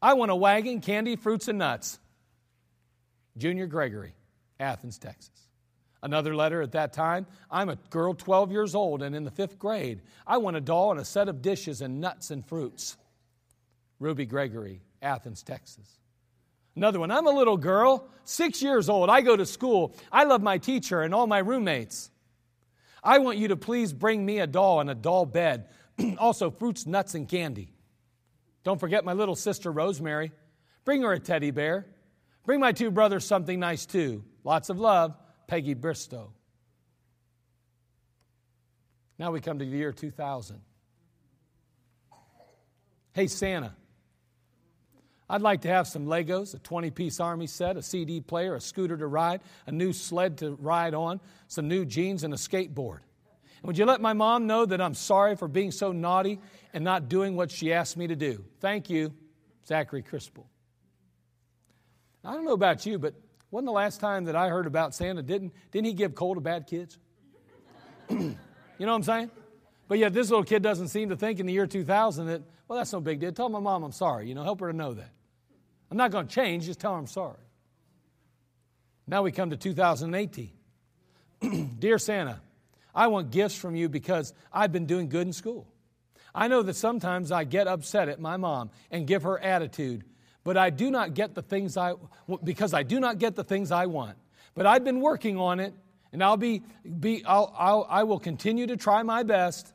I 0.01 0.13
want 0.13 0.31
a 0.31 0.35
wagon, 0.35 0.81
candy, 0.81 1.15
fruits, 1.15 1.47
and 1.47 1.59
nuts. 1.59 1.99
Junior 3.37 3.67
Gregory, 3.67 4.13
Athens, 4.59 4.97
Texas. 4.97 5.29
Another 6.01 6.35
letter 6.35 6.61
at 6.61 6.73
that 6.73 6.91
time. 6.91 7.25
I'm 7.49 7.69
a 7.69 7.77
girl 7.89 8.13
12 8.13 8.51
years 8.51 8.75
old 8.75 9.01
and 9.01 9.15
in 9.15 9.23
the 9.23 9.31
fifth 9.31 9.57
grade. 9.57 10.01
I 10.27 10.37
want 10.37 10.57
a 10.57 10.61
doll 10.61 10.91
and 10.91 10.99
a 10.99 11.05
set 11.05 11.29
of 11.29 11.41
dishes 11.41 11.81
and 11.81 12.01
nuts 12.01 12.29
and 12.29 12.45
fruits. 12.45 12.97
Ruby 13.99 14.25
Gregory, 14.25 14.81
Athens, 15.03 15.43
Texas. 15.43 15.99
Another 16.75 16.99
one, 16.99 17.11
I'm 17.11 17.27
a 17.27 17.31
little 17.31 17.57
girl, 17.57 18.07
six 18.23 18.61
years 18.61 18.89
old. 18.89 19.09
I 19.09 19.21
go 19.21 19.35
to 19.35 19.45
school. 19.45 19.95
I 20.11 20.23
love 20.23 20.41
my 20.41 20.57
teacher 20.57 21.01
and 21.01 21.13
all 21.13 21.27
my 21.27 21.39
roommates. 21.39 22.09
I 23.03 23.19
want 23.19 23.37
you 23.37 23.49
to 23.49 23.55
please 23.55 23.93
bring 23.93 24.25
me 24.25 24.39
a 24.39 24.47
doll 24.47 24.79
and 24.79 24.89
a 24.89 24.95
doll 24.95 25.25
bed, 25.25 25.67
also 26.17 26.49
fruits, 26.49 26.87
nuts, 26.87 27.13
and 27.15 27.27
candy. 27.27 27.69
Don't 28.63 28.79
forget 28.79 29.05
my 29.05 29.13
little 29.13 29.35
sister 29.35 29.71
Rosemary. 29.71 30.31
Bring 30.85 31.01
her 31.01 31.11
a 31.11 31.19
teddy 31.19 31.51
bear. 31.51 31.85
Bring 32.45 32.59
my 32.59 32.71
two 32.71 32.91
brothers 32.91 33.25
something 33.25 33.59
nice 33.59 33.85
too. 33.85 34.23
Lots 34.43 34.69
of 34.69 34.79
love, 34.79 35.15
Peggy 35.47 35.73
Bristow. 35.73 36.33
Now 39.19 39.31
we 39.31 39.41
come 39.41 39.59
to 39.59 39.65
the 39.65 39.77
year 39.77 39.91
2000. 39.91 40.59
Hey, 43.13 43.27
Santa. 43.27 43.75
I'd 45.33 45.41
like 45.41 45.61
to 45.61 45.67
have 45.67 45.87
some 45.87 46.05
Legos, 46.05 46.53
a 46.53 46.59
20 46.59 46.91
piece 46.91 47.19
army 47.19 47.47
set, 47.47 47.75
a 47.75 47.81
CD 47.81 48.21
player, 48.21 48.53
a 48.53 48.61
scooter 48.61 48.95
to 48.95 49.07
ride, 49.07 49.41
a 49.65 49.71
new 49.71 49.91
sled 49.91 50.37
to 50.37 50.51
ride 50.51 50.93
on, 50.93 51.19
some 51.47 51.67
new 51.67 51.85
jeans, 51.85 52.23
and 52.23 52.35
a 52.35 52.37
skateboard. 52.37 52.99
And 53.57 53.63
would 53.63 53.75
you 53.75 53.85
let 53.85 53.99
my 53.99 54.13
mom 54.13 54.45
know 54.45 54.63
that 54.63 54.79
I'm 54.79 54.93
sorry 54.93 55.35
for 55.35 55.47
being 55.47 55.71
so 55.71 55.91
naughty 55.91 56.39
and 56.71 56.83
not 56.83 57.09
doing 57.09 57.35
what 57.35 57.49
she 57.49 57.73
asked 57.73 57.97
me 57.97 58.05
to 58.05 58.15
do? 58.15 58.45
Thank 58.59 58.91
you, 58.91 59.11
Zachary 59.65 60.03
Crispel. 60.03 60.45
I 62.23 62.33
don't 62.35 62.45
know 62.45 62.53
about 62.53 62.85
you, 62.85 62.99
but 62.99 63.15
wasn't 63.49 63.65
the 63.65 63.71
last 63.71 63.99
time 63.99 64.25
that 64.25 64.35
I 64.35 64.49
heard 64.49 64.67
about 64.67 64.93
Santa, 64.93 65.23
didn't, 65.23 65.51
didn't 65.71 65.87
he 65.87 65.93
give 65.93 66.13
coal 66.13 66.35
to 66.35 66.41
bad 66.41 66.67
kids? 66.67 66.99
you 68.11 68.17
know 68.17 68.35
what 68.77 68.91
I'm 68.91 69.01
saying? 69.01 69.31
But 69.87 69.97
yet 69.97 70.13
this 70.13 70.29
little 70.29 70.45
kid 70.45 70.61
doesn't 70.61 70.89
seem 70.89 71.09
to 71.09 71.15
think 71.15 71.39
in 71.39 71.47
the 71.47 71.53
year 71.53 71.65
2000 71.65 72.27
that, 72.27 72.43
well, 72.67 72.77
that's 72.77 72.93
no 72.93 73.01
big 73.01 73.19
deal. 73.19 73.31
Tell 73.31 73.49
my 73.49 73.59
mom 73.59 73.81
I'm 73.81 73.91
sorry. 73.91 74.27
You 74.27 74.35
know, 74.35 74.43
help 74.43 74.59
her 74.59 74.71
to 74.71 74.77
know 74.77 74.93
that. 74.93 75.09
I'm 75.93 75.97
not 75.97 76.09
going 76.09 76.25
to 76.25 76.33
change, 76.33 76.65
just 76.65 76.79
tell 76.79 76.93
her 76.93 76.97
I'm 76.97 77.05
sorry. 77.05 77.37
Now 79.05 79.21
we 79.21 79.31
come 79.31 79.51
to 79.51 79.57
2018. 79.57 80.49
Dear 81.77 81.99
Santa, 81.99 82.41
I 82.95 83.05
want 83.05 83.29
gifts 83.29 83.55
from 83.55 83.75
you 83.75 83.89
because 83.89 84.33
I've 84.51 84.71
been 84.71 84.87
doing 84.87 85.07
good 85.07 85.27
in 85.27 85.33
school. 85.33 85.67
I 86.33 86.47
know 86.47 86.63
that 86.63 86.77
sometimes 86.77 87.31
I 87.31 87.43
get 87.43 87.67
upset 87.67 88.09
at 88.09 88.19
my 88.19 88.37
mom 88.37 88.71
and 88.89 89.05
give 89.05 89.21
her 89.21 89.37
attitude, 89.37 90.03
but 90.43 90.57
I 90.57 90.71
do 90.71 90.89
not 90.89 91.13
get 91.13 91.35
the 91.35 91.43
things 91.43 91.77
I 91.77 91.93
because 92.43 92.73
I 92.73 92.81
do 92.81 92.99
not 92.99 93.19
get 93.19 93.35
the 93.35 93.43
things 93.43 93.71
I 93.71 93.85
want. 93.85 94.17
But 94.55 94.65
I've 94.65 94.83
been 94.83 94.99
working 94.99 95.37
on 95.37 95.59
it, 95.59 95.75
and 96.11 96.23
I'll 96.23 96.37
be, 96.37 96.63
be 96.99 97.23
I'll, 97.23 97.53
I'll 97.55 97.85
I 97.87 98.01
will 98.01 98.19
continue 98.19 98.65
to 98.65 98.77
try 98.77 99.03
my 99.03 99.21
best. 99.21 99.71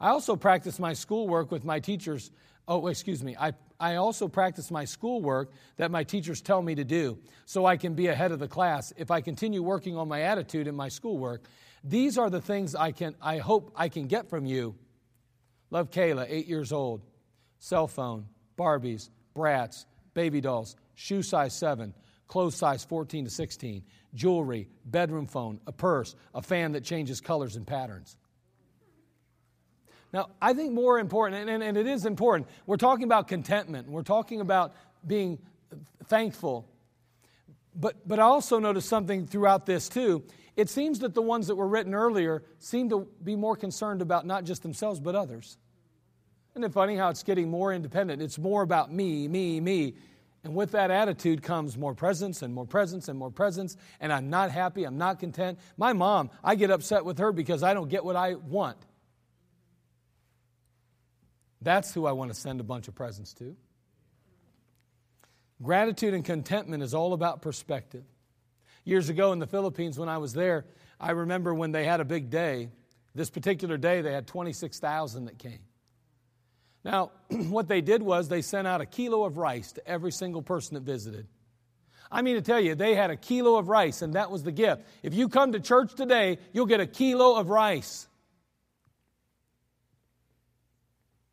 I 0.00 0.08
also 0.08 0.34
practice 0.34 0.78
my 0.78 0.94
schoolwork 0.94 1.50
with 1.50 1.62
my 1.62 1.78
teachers. 1.78 2.30
Oh, 2.66 2.86
excuse 2.86 3.22
me. 3.22 3.36
I, 3.38 3.52
I 3.80 3.96
also 3.96 4.26
practice 4.26 4.70
my 4.70 4.84
schoolwork 4.84 5.52
that 5.76 5.90
my 5.90 6.02
teachers 6.02 6.40
tell 6.40 6.60
me 6.60 6.74
to 6.74 6.84
do 6.84 7.18
so 7.44 7.64
I 7.64 7.76
can 7.76 7.94
be 7.94 8.08
ahead 8.08 8.32
of 8.32 8.38
the 8.38 8.48
class. 8.48 8.92
If 8.96 9.10
I 9.10 9.20
continue 9.20 9.62
working 9.62 9.96
on 9.96 10.08
my 10.08 10.22
attitude 10.22 10.66
in 10.66 10.74
my 10.74 10.88
schoolwork, 10.88 11.44
these 11.84 12.18
are 12.18 12.28
the 12.28 12.40
things 12.40 12.74
I, 12.74 12.90
can, 12.90 13.14
I 13.22 13.38
hope 13.38 13.72
I 13.76 13.88
can 13.88 14.08
get 14.08 14.28
from 14.28 14.46
you. 14.46 14.74
Love 15.70 15.90
Kayla, 15.90 16.26
eight 16.28 16.46
years 16.46 16.72
old. 16.72 17.02
Cell 17.60 17.86
phone, 17.86 18.26
Barbies, 18.56 19.10
Bratz, 19.34 19.84
baby 20.14 20.40
dolls, 20.40 20.76
shoe 20.94 21.22
size 21.22 21.54
7, 21.54 21.94
clothes 22.26 22.56
size 22.56 22.84
14 22.84 23.24
to 23.24 23.30
16, 23.30 23.82
jewelry, 24.14 24.68
bedroom 24.84 25.26
phone, 25.26 25.60
a 25.66 25.72
purse, 25.72 26.14
a 26.34 26.42
fan 26.42 26.72
that 26.72 26.84
changes 26.84 27.20
colors 27.20 27.56
and 27.56 27.66
patterns. 27.66 28.16
Now, 30.12 30.30
I 30.40 30.54
think 30.54 30.72
more 30.72 30.98
important, 30.98 31.42
and, 31.42 31.50
and, 31.50 31.62
and, 31.62 31.76
it 31.76 31.86
is 31.86 32.06
important, 32.06 32.48
we're 32.66 32.76
talking 32.76 33.04
about 33.04 33.28
contentment. 33.28 33.88
We're 33.88 34.02
talking 34.02 34.40
about 34.40 34.74
being 35.06 35.38
thankful. 36.06 36.66
But, 37.74 38.08
but 38.08 38.18
I 38.18 38.22
also 38.22 38.58
noticed 38.58 38.88
something 38.88 39.26
throughout 39.26 39.66
this 39.66 39.88
too. 39.88 40.24
It 40.56 40.68
seems 40.68 40.98
that 41.00 41.14
the 41.14 41.22
ones 41.22 41.46
that 41.46 41.54
were 41.54 41.68
written 41.68 41.94
earlier 41.94 42.42
seem 42.58 42.88
to 42.88 43.06
be 43.22 43.36
more 43.36 43.54
concerned 43.54 44.02
about 44.02 44.26
not 44.26 44.44
just 44.44 44.62
themselves, 44.62 44.98
but 44.98 45.14
others. 45.14 45.58
Isn't 46.52 46.64
it 46.64 46.72
funny 46.72 46.96
how 46.96 47.10
it's 47.10 47.22
getting 47.22 47.48
more 47.48 47.72
independent? 47.72 48.20
It's 48.20 48.38
more 48.38 48.62
about 48.62 48.92
me, 48.92 49.28
me, 49.28 49.60
me. 49.60 49.94
And 50.42 50.54
with 50.54 50.72
that 50.72 50.90
attitude 50.90 51.42
comes 51.42 51.76
more 51.76 51.94
presents 51.94 52.42
and 52.42 52.52
more 52.54 52.66
presents 52.66 53.08
and 53.08 53.18
more 53.18 53.30
presents. 53.30 53.76
And 54.00 54.12
I'm 54.12 54.30
not 54.30 54.50
happy. 54.50 54.84
I'm 54.84 54.98
not 54.98 55.20
content. 55.20 55.58
My 55.76 55.92
mom, 55.92 56.30
I 56.42 56.54
get 56.54 56.70
upset 56.70 57.04
with 57.04 57.18
her 57.18 57.30
because 57.30 57.62
I 57.62 57.74
don't 57.74 57.88
get 57.88 58.04
what 58.04 58.16
I 58.16 58.34
want. 58.34 58.78
That's 61.60 61.92
who 61.92 62.06
I 62.06 62.12
want 62.12 62.32
to 62.32 62.38
send 62.38 62.60
a 62.60 62.64
bunch 62.64 62.88
of 62.88 62.94
presents 62.94 63.32
to. 63.34 63.56
Gratitude 65.62 66.14
and 66.14 66.24
contentment 66.24 66.82
is 66.82 66.94
all 66.94 67.12
about 67.12 67.42
perspective. 67.42 68.04
Years 68.84 69.08
ago 69.08 69.32
in 69.32 69.38
the 69.38 69.46
Philippines, 69.46 69.98
when 69.98 70.08
I 70.08 70.18
was 70.18 70.32
there, 70.32 70.64
I 71.00 71.10
remember 71.10 71.52
when 71.52 71.72
they 71.72 71.84
had 71.84 72.00
a 72.00 72.04
big 72.04 72.30
day. 72.30 72.70
This 73.14 73.30
particular 73.30 73.76
day, 73.76 74.00
they 74.00 74.12
had 74.12 74.26
26,000 74.26 75.24
that 75.26 75.38
came. 75.38 75.58
Now, 76.84 77.10
what 77.28 77.68
they 77.68 77.80
did 77.80 78.02
was 78.02 78.28
they 78.28 78.42
sent 78.42 78.66
out 78.66 78.80
a 78.80 78.86
kilo 78.86 79.24
of 79.24 79.36
rice 79.36 79.72
to 79.72 79.86
every 79.86 80.12
single 80.12 80.42
person 80.42 80.74
that 80.74 80.84
visited. 80.84 81.26
I 82.10 82.22
mean 82.22 82.36
to 82.36 82.42
tell 82.42 82.60
you, 82.60 82.74
they 82.74 82.94
had 82.94 83.10
a 83.10 83.16
kilo 83.16 83.56
of 83.56 83.68
rice, 83.68 84.00
and 84.00 84.14
that 84.14 84.30
was 84.30 84.42
the 84.42 84.52
gift. 84.52 84.82
If 85.02 85.12
you 85.12 85.28
come 85.28 85.52
to 85.52 85.60
church 85.60 85.94
today, 85.94 86.38
you'll 86.52 86.66
get 86.66 86.80
a 86.80 86.86
kilo 86.86 87.34
of 87.34 87.50
rice. 87.50 88.08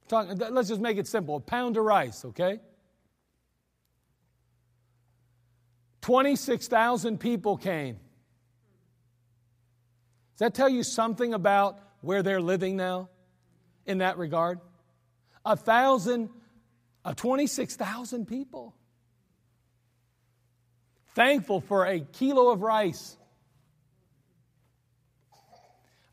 Talk, 0.07 0.27
let's 0.51 0.69
just 0.69 0.81
make 0.81 0.97
it 0.97 1.07
simple 1.07 1.35
a 1.35 1.39
pound 1.39 1.77
of 1.77 1.83
rice, 1.83 2.25
okay? 2.25 2.59
26,000 6.01 7.19
people 7.19 7.57
came. 7.57 7.95
Does 10.35 10.39
that 10.39 10.53
tell 10.53 10.69
you 10.69 10.83
something 10.83 11.33
about 11.33 11.79
where 12.01 12.21
they're 12.21 12.41
living 12.41 12.75
now 12.75 13.09
in 13.87 13.97
that 13.99 14.19
regard? 14.19 14.59
A 15.43 15.55
thousand, 15.55 16.29
uh, 17.03 17.13
26,000 17.15 18.27
people. 18.27 18.75
Thankful 21.15 21.61
for 21.61 21.85
a 21.85 22.01
kilo 22.01 22.51
of 22.51 22.61
rice. 22.61 23.17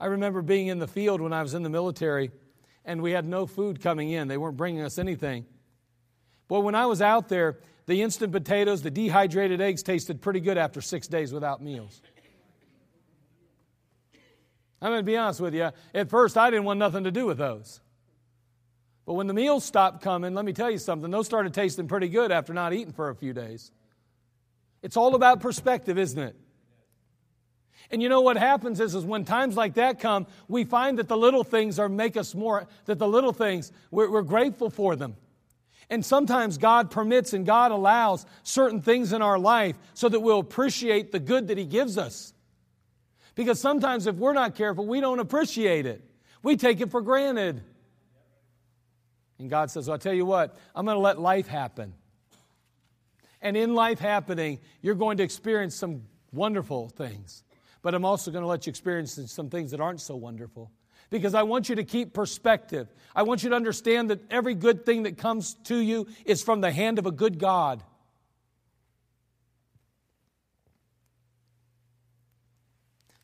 I 0.01 0.07
remember 0.07 0.41
being 0.41 0.69
in 0.69 0.79
the 0.79 0.89
field 0.89 1.21
when 1.21 1.33
I 1.33 1.43
was 1.43 1.53
in 1.53 1.63
the 1.63 1.71
military 1.71 2.31
and 2.85 3.03
we 3.03 3.13
had 3.13 3.27
no 3.27 3.47
food 3.47 3.81
coming 3.81 4.11
in. 4.11 4.29
They 4.29 4.37
weren't 4.37 4.57
bringing 4.57 4.83
us 4.83 4.99
anything. 4.99 5.47
Boy, 6.49 6.61
when 6.61 6.75
I 6.75 6.87
was 6.87 7.01
out 7.01 7.29
there, 7.29 7.59
the 7.87 8.03
instant 8.03 8.33
potatoes, 8.33 8.83
the 8.83 8.91
dehydrated 8.91 9.61
eggs 9.61 9.83
tasted 9.83 10.21
pretty 10.21 10.41
good 10.41 10.59
after 10.59 10.81
six 10.81 11.09
days 11.09 11.33
without 11.33 11.63
meals. 11.63 12.01
I'm 14.81 14.91
going 14.91 15.01
to 15.01 15.05
be 15.05 15.17
honest 15.17 15.41
with 15.41 15.55
you. 15.55 15.71
At 15.95 16.11
first, 16.11 16.37
I 16.37 16.51
didn't 16.51 16.65
want 16.65 16.79
nothing 16.79 17.05
to 17.05 17.13
do 17.13 17.27
with 17.27 17.39
those. 17.39 17.81
But 19.07 19.15
when 19.15 19.27
the 19.27 19.35
meals 19.35 19.65
stopped 19.65 20.03
coming, 20.03 20.35
let 20.35 20.45
me 20.45 20.53
tell 20.53 20.71
you 20.71 20.79
something, 20.79 21.11
those 21.11 21.27
started 21.27 21.55
tasting 21.55 21.89
pretty 21.89 22.09
good 22.09 22.31
after 22.33 22.53
not 22.53 22.73
eating 22.73 22.93
for 22.93 23.09
a 23.09 23.15
few 23.15 23.33
days. 23.33 23.71
It's 24.83 24.97
all 24.97 25.15
about 25.15 25.41
perspective, 25.41 25.99
isn't 25.99 26.19
it? 26.19 26.37
And 27.91 28.01
you 28.01 28.09
know 28.09 28.23
what 28.23 28.37
happens 28.37 28.81
is, 28.81 28.95
is 28.95 29.05
when 29.05 29.25
times 29.25 29.57
like 29.57 29.75
that 29.75 30.01
come, 30.01 30.27
we 30.49 30.65
find 30.65 30.99
that 30.99 31.09
the 31.09 31.17
little 31.17 31.45
things 31.45 31.79
are 31.79 31.89
make 31.89 32.17
us 32.17 32.35
more, 32.35 32.67
that 32.87 32.99
the 32.99 33.09
little 33.09 33.33
things, 33.33 33.71
we're, 33.91 34.11
we're 34.11 34.23
grateful 34.23 34.71
for 34.71 34.97
them. 34.97 35.17
And 35.91 36.05
sometimes 36.05 36.57
God 36.57 36.91
permits 36.91 37.35
and 37.35 37.45
God 37.45 37.71
allows 37.71 38.25
certain 38.45 38.81
things 38.81 39.13
in 39.13 39.21
our 39.21 39.39
life 39.39 39.77
so 39.93 40.09
that 40.09 40.21
we'll 40.21 40.39
appreciate 40.39 41.13
the 41.13 41.19
good 41.21 41.49
that 41.49 41.59
He 41.59 41.67
gives 41.67 41.99
us. 41.99 42.33
Because 43.35 43.61
sometimes 43.61 44.07
if 44.07 44.17
we're 44.17 44.33
not 44.33 44.55
careful, 44.55 44.87
we 44.87 45.01
don't 45.01 45.19
appreciate 45.19 45.85
it. 45.85 46.03
We 46.43 46.57
take 46.57 46.81
it 46.81 46.91
for 46.91 47.03
granted. 47.03 47.63
And 49.39 49.51
God 49.51 49.71
says, 49.71 49.87
well, 49.87 49.95
I'll 49.95 49.99
tell 49.99 50.15
you 50.15 50.25
what, 50.25 50.57
I'm 50.75 50.87
going 50.87 50.97
to 50.97 51.01
let 51.01 51.21
life 51.21 51.47
happen. 51.47 51.93
And 53.43 53.57
in 53.57 53.75
life 53.75 53.99
happening, 53.99 54.61
you're 54.81 54.95
going 54.95 55.17
to 55.19 55.25
experience 55.25 55.75
some 55.75 56.05
wonderful 56.33 56.89
things. 56.89 57.43
But 57.83 57.95
I'm 57.95 58.05
also 58.05 58.31
going 58.31 58.43
to 58.43 58.49
let 58.49 58.67
you 58.67 58.71
experience 58.71 59.21
some 59.27 59.51
things 59.51 59.73
that 59.73 59.81
aren't 59.81 60.01
so 60.01 60.15
wonderful. 60.15 60.71
Because 61.11 61.35
I 61.35 61.43
want 61.43 61.69
you 61.69 61.75
to 61.75 61.85
keep 61.85 62.15
perspective. 62.15 62.89
I 63.15 63.25
want 63.25 63.43
you 63.43 63.51
to 63.51 63.57
understand 63.57 64.11
that 64.11 64.21
every 64.31 64.55
good 64.55 64.87
thing 64.87 65.03
that 65.03 65.19
comes 65.19 65.55
to 65.65 65.77
you 65.77 66.07
is 66.25 66.43
from 66.43 66.61
the 66.61 66.71
hand 66.71 66.99
of 66.99 67.07
a 67.07 67.11
good 67.11 67.39
God. 67.39 67.83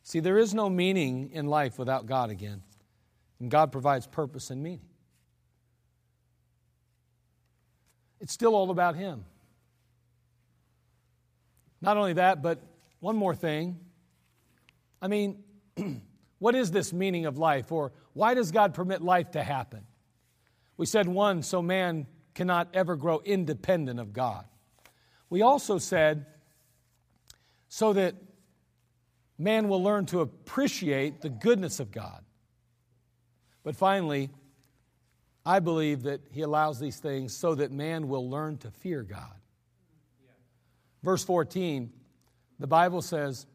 See, 0.03 0.19
there 0.19 0.37
is 0.37 0.53
no 0.53 0.69
meaning 0.69 1.31
in 1.33 1.47
life 1.47 1.79
without 1.79 2.05
God 2.05 2.29
again. 2.29 2.61
And 3.39 3.49
God 3.49 3.71
provides 3.71 4.07
purpose 4.07 4.49
and 4.49 4.61
meaning. 4.61 4.81
It's 8.19 8.33
still 8.33 8.55
all 8.55 8.69
about 8.69 8.95
Him. 8.95 9.23
Not 11.81 11.95
only 11.95 12.13
that, 12.13 12.41
but 12.41 12.61
one 12.99 13.15
more 13.15 13.33
thing 13.33 13.79
I 15.01 15.07
mean, 15.07 15.43
what 16.39 16.55
is 16.55 16.71
this 16.71 16.93
meaning 16.93 17.25
of 17.25 17.37
life? 17.37 17.71
Or 17.71 17.91
why 18.13 18.33
does 18.33 18.51
God 18.51 18.73
permit 18.73 19.01
life 19.01 19.31
to 19.31 19.43
happen? 19.43 19.85
We 20.77 20.85
said 20.85 21.07
one, 21.07 21.43
so 21.43 21.61
man 21.61 22.07
cannot 22.33 22.69
ever 22.73 22.95
grow 22.95 23.21
independent 23.23 23.99
of 23.99 24.13
God. 24.13 24.45
We 25.29 25.41
also 25.41 25.77
said, 25.77 26.25
so 27.67 27.93
that 27.93 28.15
man 29.37 29.69
will 29.69 29.83
learn 29.83 30.05
to 30.07 30.21
appreciate 30.21 31.21
the 31.21 31.29
goodness 31.29 31.79
of 31.79 31.91
God. 31.91 32.23
But 33.63 33.75
finally, 33.75 34.29
I 35.45 35.59
believe 35.59 36.03
that 36.03 36.21
he 36.31 36.41
allows 36.41 36.79
these 36.79 36.97
things 36.97 37.35
so 37.35 37.55
that 37.55 37.71
man 37.71 38.07
will 38.07 38.29
learn 38.29 38.57
to 38.59 38.71
fear 38.71 39.03
God. 39.03 39.33
Verse 41.03 41.23
14, 41.23 41.91
the 42.59 42.67
Bible 42.67 43.01
says, 43.01 43.45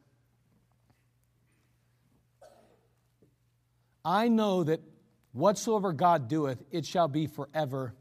I 4.04 4.28
know 4.28 4.64
that 4.64 4.80
whatsoever 5.32 5.92
God 5.92 6.28
doeth, 6.28 6.62
it 6.70 6.84
shall 6.84 7.08
be 7.08 7.26
forever. 7.26 7.94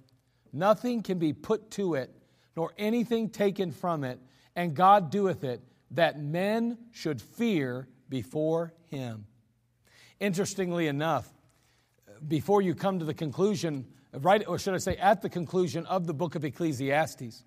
Nothing 0.51 1.01
can 1.01 1.17
be 1.17 1.33
put 1.33 1.71
to 1.71 1.95
it, 1.95 2.11
nor 2.55 2.73
anything 2.77 3.29
taken 3.29 3.71
from 3.71 4.03
it, 4.03 4.19
and 4.55 4.75
God 4.75 5.09
doeth 5.09 5.43
it, 5.43 5.61
that 5.91 6.19
men 6.19 6.77
should 6.91 7.21
fear 7.21 7.87
before 8.09 8.73
him. 8.89 9.25
Interestingly 10.19 10.87
enough, 10.87 11.27
before 12.27 12.61
you 12.61 12.75
come 12.75 12.99
to 12.99 13.05
the 13.05 13.13
conclusion, 13.13 13.85
right, 14.13 14.43
or 14.47 14.59
should 14.59 14.73
I 14.73 14.77
say, 14.77 14.95
at 14.97 15.21
the 15.21 15.29
conclusion 15.29 15.85
of 15.85 16.05
the 16.05 16.13
book 16.13 16.35
of 16.35 16.45
Ecclesiastes, 16.45 17.43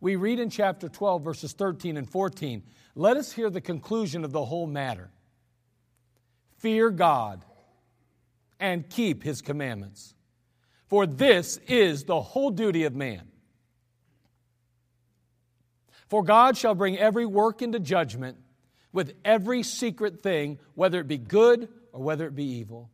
we 0.00 0.16
read 0.16 0.38
in 0.38 0.50
chapter 0.50 0.88
12, 0.88 1.22
verses 1.22 1.52
13 1.52 1.96
and 1.96 2.08
14. 2.08 2.62
Let 2.94 3.16
us 3.16 3.32
hear 3.32 3.50
the 3.50 3.60
conclusion 3.60 4.24
of 4.24 4.32
the 4.32 4.44
whole 4.44 4.66
matter. 4.66 5.10
Fear 6.58 6.90
God 6.90 7.44
and 8.60 8.88
keep 8.88 9.22
his 9.22 9.40
commandments. 9.40 10.14
For 10.88 11.06
this 11.06 11.58
is 11.68 12.04
the 12.04 12.20
whole 12.20 12.50
duty 12.50 12.84
of 12.84 12.94
man. 12.94 13.28
For 16.08 16.22
God 16.22 16.56
shall 16.56 16.74
bring 16.74 16.98
every 16.98 17.26
work 17.26 17.60
into 17.60 17.78
judgment 17.78 18.38
with 18.92 19.14
every 19.24 19.62
secret 19.62 20.22
thing, 20.22 20.58
whether 20.74 20.98
it 20.98 21.06
be 21.06 21.18
good 21.18 21.68
or 21.92 22.02
whether 22.02 22.26
it 22.26 22.34
be 22.34 22.44
evil. 22.44 22.90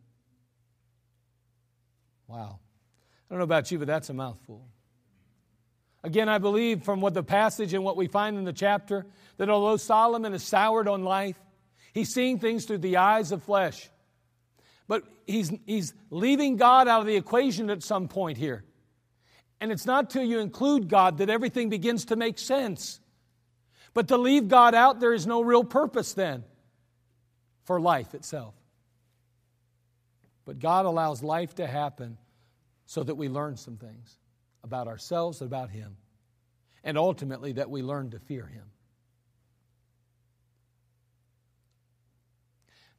Wow. 2.26 2.58
I 3.30 3.34
don't 3.34 3.38
know 3.38 3.44
about 3.44 3.70
you, 3.70 3.78
but 3.78 3.86
that's 3.86 4.10
a 4.10 4.14
mouthful. 4.14 4.66
Again, 6.02 6.28
I 6.28 6.38
believe 6.38 6.82
from 6.82 7.00
what 7.00 7.14
the 7.14 7.22
passage 7.22 7.72
and 7.72 7.84
what 7.84 7.96
we 7.96 8.08
find 8.08 8.36
in 8.36 8.44
the 8.44 8.52
chapter 8.52 9.06
that 9.36 9.48
although 9.48 9.76
Solomon 9.76 10.34
is 10.34 10.42
soured 10.42 10.88
on 10.88 11.04
life, 11.04 11.40
he's 11.92 12.12
seeing 12.12 12.38
things 12.38 12.66
through 12.66 12.78
the 12.78 12.98
eyes 12.98 13.32
of 13.32 13.42
flesh. 13.42 13.88
But 14.86 15.04
he's, 15.26 15.52
he's 15.66 15.94
leaving 16.10 16.56
God 16.56 16.88
out 16.88 17.00
of 17.00 17.06
the 17.06 17.16
equation 17.16 17.70
at 17.70 17.82
some 17.82 18.08
point 18.08 18.38
here. 18.38 18.64
And 19.60 19.72
it's 19.72 19.86
not 19.86 20.10
till 20.10 20.24
you 20.24 20.40
include 20.40 20.88
God 20.88 21.18
that 21.18 21.30
everything 21.30 21.70
begins 21.70 22.06
to 22.06 22.16
make 22.16 22.38
sense. 22.38 23.00
But 23.94 24.08
to 24.08 24.16
leave 24.16 24.48
God 24.48 24.74
out, 24.74 25.00
there 25.00 25.14
is 25.14 25.26
no 25.26 25.42
real 25.42 25.64
purpose 25.64 26.12
then 26.12 26.44
for 27.62 27.80
life 27.80 28.14
itself. 28.14 28.54
But 30.44 30.58
God 30.58 30.84
allows 30.84 31.22
life 31.22 31.54
to 31.54 31.66
happen 31.66 32.18
so 32.84 33.02
that 33.02 33.14
we 33.14 33.28
learn 33.28 33.56
some 33.56 33.76
things 33.76 34.18
about 34.62 34.88
ourselves 34.88 35.40
about 35.40 35.70
Him. 35.70 35.96
and 36.84 36.98
ultimately 36.98 37.52
that 37.52 37.70
we 37.70 37.82
learn 37.82 38.10
to 38.10 38.18
fear 38.18 38.46
Him. 38.46 38.64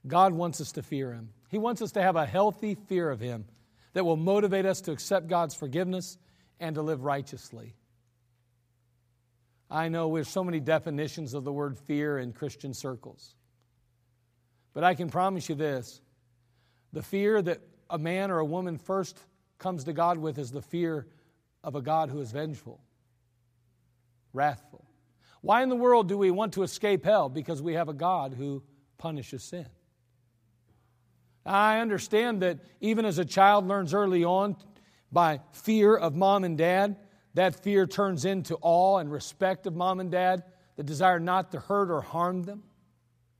God 0.07 0.33
wants 0.33 0.59
us 0.59 0.71
to 0.73 0.83
fear 0.83 1.13
Him. 1.13 1.29
He 1.49 1.57
wants 1.57 1.81
us 1.81 1.91
to 1.93 2.01
have 2.01 2.15
a 2.15 2.25
healthy 2.25 2.75
fear 2.75 3.09
of 3.09 3.19
Him 3.19 3.45
that 3.93 4.05
will 4.05 4.17
motivate 4.17 4.65
us 4.65 4.81
to 4.81 4.91
accept 4.91 5.27
God's 5.27 5.55
forgiveness 5.55 6.17
and 6.59 6.75
to 6.75 6.81
live 6.81 7.03
righteously. 7.03 7.75
I 9.69 9.89
know 9.89 10.13
there's 10.13 10.29
so 10.29 10.43
many 10.43 10.59
definitions 10.59 11.33
of 11.33 11.43
the 11.43 11.51
word 11.51 11.77
fear 11.77 12.17
in 12.17 12.33
Christian 12.33 12.73
circles. 12.73 13.35
But 14.73 14.83
I 14.83 14.93
can 14.93 15.09
promise 15.09 15.49
you 15.49 15.55
this 15.55 16.01
the 16.93 17.01
fear 17.01 17.41
that 17.41 17.61
a 17.89 17.97
man 17.97 18.31
or 18.31 18.39
a 18.39 18.45
woman 18.45 18.77
first 18.77 19.19
comes 19.57 19.85
to 19.85 19.93
God 19.93 20.17
with 20.17 20.37
is 20.37 20.51
the 20.51 20.61
fear 20.61 21.07
of 21.63 21.75
a 21.75 21.81
God 21.81 22.09
who 22.09 22.19
is 22.19 22.31
vengeful, 22.31 22.79
wrathful. 24.33 24.85
Why 25.41 25.63
in 25.63 25.69
the 25.69 25.75
world 25.75 26.07
do 26.07 26.17
we 26.17 26.31
want 26.31 26.53
to 26.53 26.63
escape 26.63 27.05
hell? 27.05 27.29
Because 27.29 27.61
we 27.61 27.73
have 27.73 27.89
a 27.89 27.93
God 27.93 28.33
who 28.33 28.63
punishes 28.97 29.43
sin. 29.43 29.67
I 31.45 31.79
understand 31.79 32.41
that 32.41 32.59
even 32.81 33.05
as 33.05 33.19
a 33.19 33.25
child 33.25 33.67
learns 33.67 33.93
early 33.93 34.23
on 34.23 34.55
by 35.11 35.41
fear 35.51 35.95
of 35.95 36.15
mom 36.15 36.43
and 36.43 36.57
dad, 36.57 36.97
that 37.35 37.63
fear 37.63 37.85
turns 37.85 38.25
into 38.25 38.57
awe 38.61 38.97
and 38.97 39.11
respect 39.11 39.67
of 39.67 39.75
mom 39.75 39.99
and 39.99 40.09
dad, 40.09 40.43
the 40.75 40.83
desire 40.83 41.19
not 41.19 41.51
to 41.51 41.59
hurt 41.59 41.91
or 41.91 42.01
harm 42.01 42.43
them. 42.43 42.63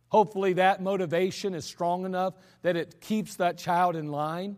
Hopefully, 0.10 0.54
that 0.54 0.82
motivation 0.82 1.56
is 1.56 1.66
strong 1.66 2.06
enough 2.06 2.36
that 2.62 2.76
it 2.76 3.02
keeps 3.02 3.36
that 3.38 3.58
child 3.58 3.96
in 3.96 4.12
line. 4.12 4.58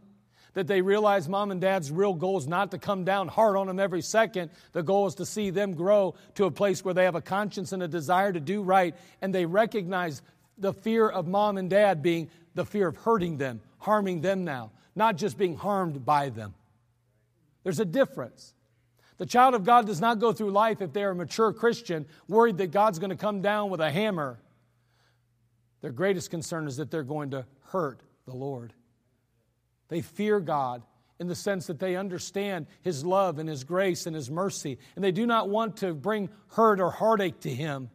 That 0.53 0.67
they 0.67 0.81
realize 0.81 1.29
mom 1.29 1.51
and 1.51 1.61
dad's 1.61 1.91
real 1.91 2.15
goal 2.15 2.37
is 2.39 2.47
not 2.47 2.71
to 2.71 2.79
come 2.79 3.03
down 3.03 3.27
hard 3.27 3.55
on 3.55 3.67
them 3.67 3.79
every 3.79 4.01
second. 4.01 4.49
The 4.71 4.81
goal 4.81 5.05
is 5.05 5.15
to 5.15 5.25
see 5.25 5.51
them 5.51 5.73
grow 5.75 6.15
to 6.35 6.45
a 6.45 6.51
place 6.51 6.83
where 6.83 6.95
they 6.95 7.05
have 7.05 7.15
a 7.15 7.21
conscience 7.21 7.73
and 7.73 7.83
a 7.83 7.87
desire 7.87 8.33
to 8.33 8.39
do 8.39 8.63
right, 8.63 8.95
and 9.21 9.33
they 9.33 9.45
recognize 9.45 10.23
the 10.57 10.73
fear 10.73 11.07
of 11.07 11.27
mom 11.27 11.57
and 11.57 11.69
dad 11.69 12.01
being 12.01 12.29
the 12.55 12.65
fear 12.65 12.87
of 12.87 12.97
hurting 12.97 13.37
them, 13.37 13.61
harming 13.79 14.21
them 14.21 14.43
now, 14.43 14.71
not 14.95 15.15
just 15.15 15.37
being 15.37 15.55
harmed 15.55 16.05
by 16.05 16.29
them. 16.29 16.53
There's 17.63 17.79
a 17.79 17.85
difference. 17.85 18.53
The 19.17 19.25
child 19.25 19.55
of 19.55 19.63
God 19.63 19.85
does 19.87 19.99
not 19.99 20.19
go 20.19 20.31
through 20.31 20.51
life 20.51 20.81
if 20.81 20.93
they 20.93 21.03
are 21.03 21.11
a 21.11 21.15
mature 21.15 21.51
Christian 21.51 22.05
worried 22.27 22.57
that 22.57 22.71
God's 22.71 22.99
going 22.99 23.09
to 23.09 23.15
come 23.15 23.41
down 23.41 23.69
with 23.69 23.81
a 23.81 23.91
hammer. 23.91 24.39
Their 25.81 25.91
greatest 25.91 26.29
concern 26.29 26.67
is 26.67 26.77
that 26.77 26.91
they're 26.91 27.03
going 27.03 27.31
to 27.31 27.45
hurt 27.65 28.01
the 28.25 28.35
Lord. 28.35 28.73
They 29.89 30.01
fear 30.01 30.39
God 30.39 30.83
in 31.19 31.27
the 31.27 31.35
sense 31.35 31.67
that 31.67 31.79
they 31.79 31.95
understand 31.95 32.67
His 32.81 33.03
love 33.05 33.39
and 33.39 33.49
His 33.49 33.63
grace 33.63 34.05
and 34.05 34.15
His 34.15 34.29
mercy, 34.29 34.77
and 34.95 35.03
they 35.03 35.11
do 35.11 35.25
not 35.25 35.49
want 35.49 35.77
to 35.77 35.93
bring 35.93 36.29
hurt 36.49 36.79
or 36.79 36.91
heartache 36.91 37.39
to 37.41 37.49
Him. 37.49 37.89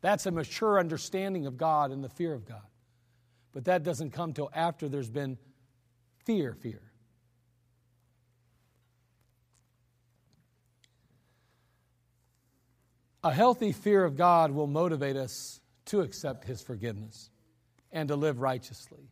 That's 0.00 0.26
a 0.26 0.30
mature 0.30 0.78
understanding 0.78 1.46
of 1.46 1.56
God 1.56 1.90
and 1.90 2.02
the 2.02 2.08
fear 2.08 2.32
of 2.32 2.46
God. 2.46 2.62
But 3.52 3.64
that 3.64 3.82
doesn't 3.82 4.10
come 4.10 4.32
till 4.32 4.50
after 4.54 4.88
there's 4.88 5.10
been 5.10 5.38
fear, 6.24 6.54
fear. 6.54 6.82
A 13.24 13.32
healthy 13.32 13.72
fear 13.72 14.04
of 14.04 14.16
God 14.16 14.52
will 14.52 14.68
motivate 14.68 15.16
us 15.16 15.60
to 15.86 16.02
accept 16.02 16.44
His 16.44 16.62
forgiveness 16.62 17.30
and 17.90 18.08
to 18.08 18.16
live 18.16 18.40
righteously. 18.40 19.10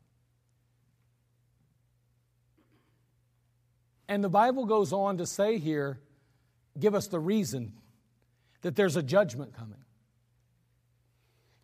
And 4.09 4.23
the 4.23 4.29
Bible 4.29 4.67
goes 4.67 4.93
on 4.93 5.17
to 5.17 5.27
say 5.27 5.59
here, 5.59 5.99
give 6.79 6.95
us 6.95 7.09
the 7.09 7.19
reason 7.19 7.73
that 8.63 8.77
there's 8.77 8.95
a 8.95 9.03
judgment 9.03 9.57
coming. 9.57 9.81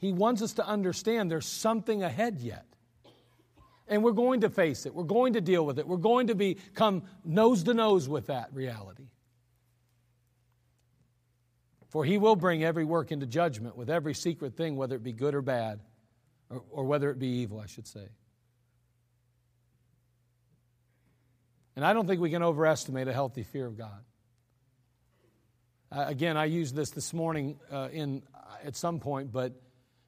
He 0.02 0.12
wants 0.12 0.42
us 0.42 0.54
to 0.54 0.66
understand 0.66 1.30
there's 1.30 1.46
something 1.46 2.02
ahead 2.02 2.40
yet. 2.40 2.66
And 3.86 4.02
we're 4.02 4.10
going 4.10 4.40
to 4.40 4.50
face 4.50 4.84
it. 4.84 4.92
We're 4.92 5.04
going 5.04 5.34
to 5.34 5.40
deal 5.40 5.64
with 5.64 5.78
it. 5.78 5.86
We're 5.86 5.96
going 5.96 6.26
to 6.26 6.34
become 6.34 7.04
nose 7.24 7.62
to 7.62 7.72
nose 7.72 8.08
with 8.08 8.26
that 8.26 8.52
reality. 8.52 9.06
For 11.90 12.04
he 12.04 12.18
will 12.18 12.34
bring 12.34 12.64
every 12.64 12.84
work 12.84 13.12
into 13.12 13.26
judgment 13.26 13.76
with 13.76 13.88
every 13.88 14.12
secret 14.12 14.56
thing, 14.56 14.74
whether 14.74 14.96
it 14.96 15.04
be 15.04 15.12
good 15.12 15.36
or 15.36 15.42
bad, 15.42 15.78
or, 16.50 16.64
or 16.72 16.84
whether 16.84 17.08
it 17.10 17.20
be 17.20 17.28
evil, 17.28 17.60
I 17.60 17.66
should 17.66 17.86
say. 17.86 18.08
And 21.76 21.84
I 21.84 21.92
don't 21.92 22.08
think 22.08 22.20
we 22.20 22.30
can 22.30 22.42
overestimate 22.42 23.06
a 23.06 23.12
healthy 23.12 23.44
fear 23.44 23.66
of 23.66 23.78
God. 23.78 24.02
Uh, 25.92 26.06
again, 26.08 26.36
I 26.36 26.46
used 26.46 26.74
this 26.74 26.90
this 26.90 27.12
morning 27.12 27.60
uh, 27.70 27.88
in, 27.92 28.24
at 28.64 28.74
some 28.74 28.98
point, 28.98 29.30
but 29.30 29.52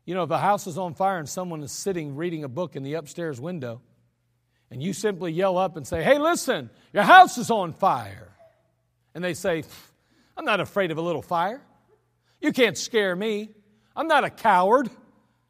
you 0.05 0.15
know, 0.15 0.23
if 0.23 0.31
a 0.31 0.39
house 0.39 0.67
is 0.67 0.77
on 0.77 0.95
fire 0.95 1.19
and 1.19 1.29
someone 1.29 1.63
is 1.63 1.73
sitting 1.73 2.17
reading 2.17 2.45
a 2.45 2.49
book 2.49 2.77
in 2.77 2.83
the 2.83 2.95
upstairs 2.95 3.41
window, 3.41 3.81
and 4.71 4.83
you 4.83 4.93
simply 4.93 5.33
yell 5.33 5.57
up 5.57 5.77
and 5.77 5.87
say, 5.87 6.03
Hey, 6.03 6.19
listen, 6.19 6.71
your 6.93 7.05
house 7.05 7.39
is 7.39 7.51
on 7.51 7.73
fire. 7.73 8.33
And 9.15 9.23
they 9.23 9.35
say, 9.35 9.65
I'm 10.37 10.45
not 10.45 10.61
afraid 10.61 10.91
of 10.91 10.99
a 10.99 11.03
little 11.03 11.23
fire. 11.23 11.63
You 12.41 12.53
can't 12.53 12.77
scare 12.77 13.15
me. 13.15 13.51
I'm 13.97 14.09
not 14.09 14.25
a 14.25 14.31
coward. 14.31 14.91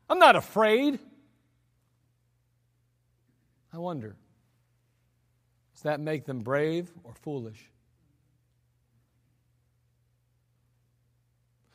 I'm 0.09 0.19
not 0.19 0.37
afraid. 0.37 0.99
I 3.73 3.79
wonder, 3.79 4.15
does 5.75 5.83
that 5.83 5.99
make 5.99 6.27
them 6.27 6.41
brave 6.41 6.93
or 7.03 7.15
foolish? 7.23 7.59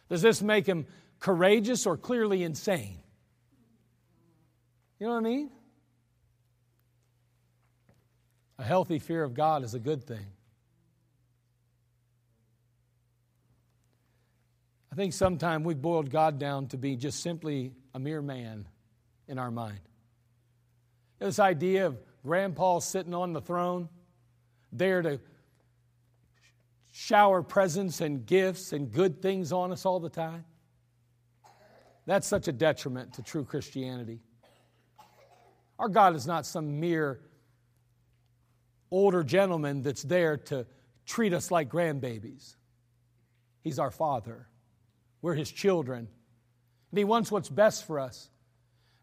Does 0.08 0.22
this 0.22 0.42
make 0.42 0.66
them 0.66 0.86
courageous 1.20 1.86
or 1.86 1.98
clearly 1.98 2.44
insane. 2.44 3.00
You 5.00 5.08
know 5.08 5.14
what 5.14 5.20
I 5.20 5.24
mean? 5.24 5.52
A 8.58 8.64
healthy 8.64 9.00
fear 9.00 9.24
of 9.24 9.34
God 9.34 9.64
is 9.64 9.74
a 9.74 9.80
good 9.80 10.04
thing. 10.04 10.26
I 14.92 14.96
think 14.96 15.14
sometimes 15.14 15.66
we've 15.66 15.82
boiled 15.82 16.10
God 16.10 16.40
down 16.40 16.68
to 16.68 16.78
be 16.78 16.98
just 16.98 17.22
simply 17.22 17.72
a 17.94 18.00
mere 18.00 18.22
man 18.22 18.68
in 19.28 19.40
our 19.40 19.52
mind. 19.52 19.80
This 21.20 21.40
idea 21.40 21.86
of 21.88 21.98
grandpa 22.26 22.80
sitting 22.80 23.14
on 23.14 23.32
the 23.34 23.42
throne, 23.42 23.88
there 24.72 25.02
to 25.02 25.20
shower 26.92 27.42
presents 27.42 28.02
and 28.02 28.26
gifts 28.26 28.74
and 28.74 28.92
good 28.92 29.22
things 29.22 29.54
on 29.54 29.72
us 29.72 29.86
all 29.86 30.00
the 30.00 30.10
time. 30.10 30.44
That's 32.10 32.26
such 32.26 32.48
a 32.48 32.52
detriment 32.52 33.14
to 33.14 33.22
true 33.22 33.46
Christianity. 33.46 34.20
Our 35.78 35.90
God 35.90 36.16
is 36.16 36.26
not 36.26 36.44
some 36.48 36.80
mere 36.80 37.20
older 38.90 39.24
gentleman 39.24 39.84
that's 39.84 40.02
there 40.02 40.38
to 40.38 40.66
treat 41.06 41.34
us 41.34 41.52
like 41.52 41.70
grandbabies. 41.70 42.56
He's 43.64 43.78
our 43.78 43.92
Father. 43.92 44.48
We're 45.22 45.36
His 45.36 45.52
children. 45.52 46.08
And 46.90 46.98
He 46.98 47.04
wants 47.04 47.32
what's 47.32 47.48
best 47.48 47.86
for 47.86 48.00
us. 48.00 48.32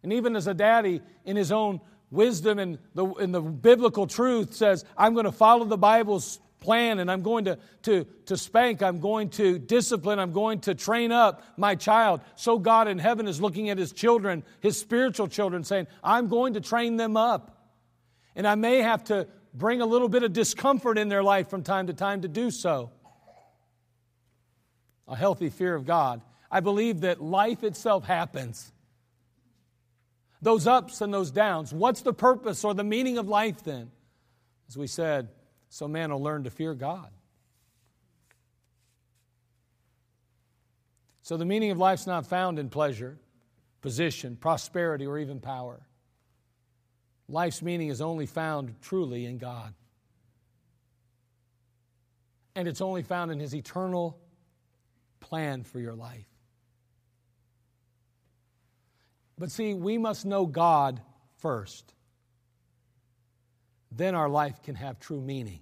And 0.02 0.12
even 0.12 0.34
as 0.34 0.48
a 0.48 0.54
daddy, 0.54 1.00
in 1.24 1.36
his 1.36 1.52
own 1.52 1.80
wisdom 2.10 2.58
and 2.58 2.76
the, 2.96 3.06
the 3.24 3.40
biblical 3.40 4.08
truth, 4.08 4.52
says, 4.52 4.84
I'm 4.98 5.14
going 5.14 5.26
to 5.26 5.32
follow 5.32 5.64
the 5.64 5.78
Bible's 5.78 6.40
plan 6.66 6.98
and 6.98 7.08
I'm 7.08 7.22
going 7.22 7.44
to, 7.44 7.58
to, 7.82 8.04
to 8.26 8.36
spank, 8.36 8.82
I'm 8.82 8.98
going 8.98 9.30
to 9.30 9.56
discipline, 9.56 10.18
I'm 10.18 10.32
going 10.32 10.60
to 10.62 10.74
train 10.74 11.12
up 11.12 11.44
my 11.56 11.76
child. 11.76 12.22
So 12.34 12.58
God 12.58 12.88
in 12.88 12.98
heaven 12.98 13.28
is 13.28 13.40
looking 13.40 13.70
at 13.70 13.78
his 13.78 13.92
children, 13.92 14.42
his 14.60 14.78
spiritual 14.78 15.28
children, 15.28 15.62
saying, 15.62 15.86
I'm 16.02 16.26
going 16.26 16.54
to 16.54 16.60
train 16.60 16.96
them 16.96 17.16
up. 17.16 17.70
And 18.34 18.48
I 18.48 18.56
may 18.56 18.82
have 18.82 19.04
to 19.04 19.28
bring 19.54 19.80
a 19.80 19.86
little 19.86 20.08
bit 20.08 20.24
of 20.24 20.32
discomfort 20.32 20.98
in 20.98 21.08
their 21.08 21.22
life 21.22 21.48
from 21.48 21.62
time 21.62 21.86
to 21.86 21.94
time 21.94 22.22
to 22.22 22.28
do 22.28 22.50
so. 22.50 22.90
A 25.06 25.14
healthy 25.14 25.50
fear 25.50 25.76
of 25.76 25.86
God. 25.86 26.20
I 26.50 26.58
believe 26.58 27.02
that 27.02 27.22
life 27.22 27.62
itself 27.62 28.04
happens. 28.04 28.72
Those 30.42 30.66
ups 30.66 31.00
and 31.00 31.14
those 31.14 31.30
downs. 31.30 31.72
What's 31.72 32.02
the 32.02 32.12
purpose 32.12 32.64
or 32.64 32.74
the 32.74 32.84
meaning 32.84 33.18
of 33.18 33.28
life 33.28 33.62
then? 33.62 33.92
As 34.68 34.76
we 34.76 34.88
said, 34.88 35.28
so 35.68 35.88
man 35.88 36.12
will 36.12 36.22
learn 36.22 36.44
to 36.44 36.50
fear 36.50 36.74
God. 36.74 37.10
So 41.22 41.36
the 41.36 41.44
meaning 41.44 41.72
of 41.72 41.78
life's 41.78 42.06
not 42.06 42.26
found 42.26 42.58
in 42.58 42.70
pleasure, 42.70 43.18
position, 43.80 44.36
prosperity, 44.36 45.06
or 45.06 45.18
even 45.18 45.40
power. 45.40 45.80
Life's 47.28 47.62
meaning 47.62 47.88
is 47.88 48.00
only 48.00 48.26
found 48.26 48.80
truly 48.80 49.26
in 49.26 49.38
God. 49.38 49.74
And 52.54 52.68
it's 52.68 52.80
only 52.80 53.02
found 53.02 53.32
in 53.32 53.40
His 53.40 53.54
eternal 53.54 54.20
plan 55.18 55.64
for 55.64 55.80
your 55.80 55.94
life. 55.94 56.28
But 59.36 59.50
see, 59.50 59.74
we 59.74 59.98
must 59.98 60.24
know 60.24 60.46
God 60.46 61.00
first 61.38 61.92
then 63.96 64.14
our 64.14 64.28
life 64.28 64.62
can 64.62 64.74
have 64.74 64.98
true 64.98 65.20
meaning. 65.20 65.60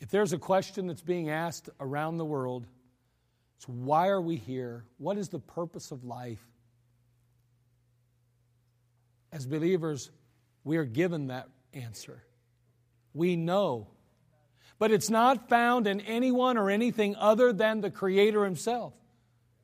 If 0.00 0.10
there's 0.10 0.32
a 0.32 0.38
question 0.38 0.86
that's 0.86 1.02
being 1.02 1.30
asked 1.30 1.68
around 1.80 2.18
the 2.18 2.24
world, 2.24 2.66
it's 3.56 3.68
why 3.68 4.08
are 4.08 4.20
we 4.20 4.36
here? 4.36 4.84
What 4.98 5.18
is 5.18 5.28
the 5.28 5.40
purpose 5.40 5.90
of 5.90 6.04
life? 6.04 6.44
As 9.32 9.44
believers, 9.44 10.10
we 10.64 10.76
are 10.76 10.84
given 10.84 11.26
that 11.26 11.48
answer. 11.74 12.22
We 13.12 13.36
know. 13.36 13.88
But 14.78 14.92
it's 14.92 15.10
not 15.10 15.48
found 15.48 15.88
in 15.88 16.00
anyone 16.00 16.56
or 16.56 16.70
anything 16.70 17.16
other 17.16 17.52
than 17.52 17.80
the 17.80 17.90
Creator 17.90 18.44
Himself, 18.44 18.94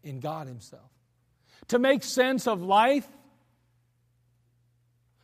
in 0.03 0.19
God 0.19 0.49
Himself. 0.49 0.91
To 1.69 1.79
make 1.79 2.03
sense 2.03 2.49
of 2.49 2.63
life, 2.63 3.07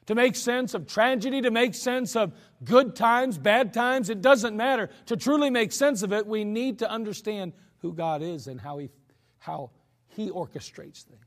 to 0.06 0.14
make 0.14 0.34
sense 0.34 0.74
of 0.74 0.86
tragedy, 0.86 1.40
to 1.42 1.50
make 1.50 1.74
sense 1.74 2.16
of 2.16 2.32
good 2.64 2.96
times, 2.96 3.38
bad 3.38 3.72
times, 3.72 4.10
it 4.10 4.20
doesn't 4.20 4.56
matter. 4.56 4.90
To 5.06 5.16
truly 5.16 5.50
make 5.50 5.72
sense 5.72 6.02
of 6.02 6.12
it, 6.12 6.26
we 6.26 6.44
need 6.44 6.80
to 6.80 6.90
understand 6.90 7.52
who 7.78 7.92
God 7.92 8.22
is 8.22 8.46
and 8.46 8.60
how 8.60 8.78
He, 8.78 8.90
how 9.38 9.70
he 10.10 10.30
orchestrates 10.30 11.02
things. 11.02 11.24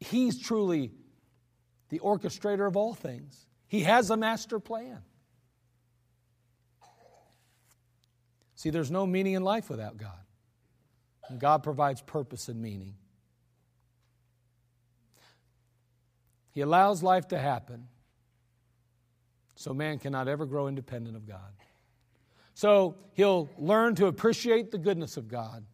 He's 0.00 0.40
truly 0.40 0.92
the 1.88 2.00
orchestrator 2.00 2.66
of 2.66 2.76
all 2.76 2.94
things, 2.94 3.46
He 3.68 3.80
has 3.82 4.10
a 4.10 4.16
master 4.16 4.58
plan. 4.58 5.02
See, 8.54 8.70
there's 8.70 8.90
no 8.90 9.06
meaning 9.06 9.34
in 9.34 9.44
life 9.44 9.68
without 9.68 9.98
God. 9.98 10.18
And 11.28 11.38
God 11.38 11.62
provides 11.62 12.00
purpose 12.00 12.48
and 12.48 12.60
meaning. 12.60 12.94
He 16.56 16.62
allows 16.62 17.02
life 17.02 17.28
to 17.28 17.38
happen 17.38 17.86
so 19.56 19.74
man 19.74 19.98
cannot 19.98 20.26
ever 20.26 20.46
grow 20.46 20.68
independent 20.68 21.14
of 21.14 21.28
God. 21.28 21.52
So 22.54 22.96
he'll 23.12 23.50
learn 23.58 23.94
to 23.96 24.06
appreciate 24.06 24.70
the 24.70 24.78
goodness 24.78 25.18
of 25.18 25.28
God. 25.28 25.66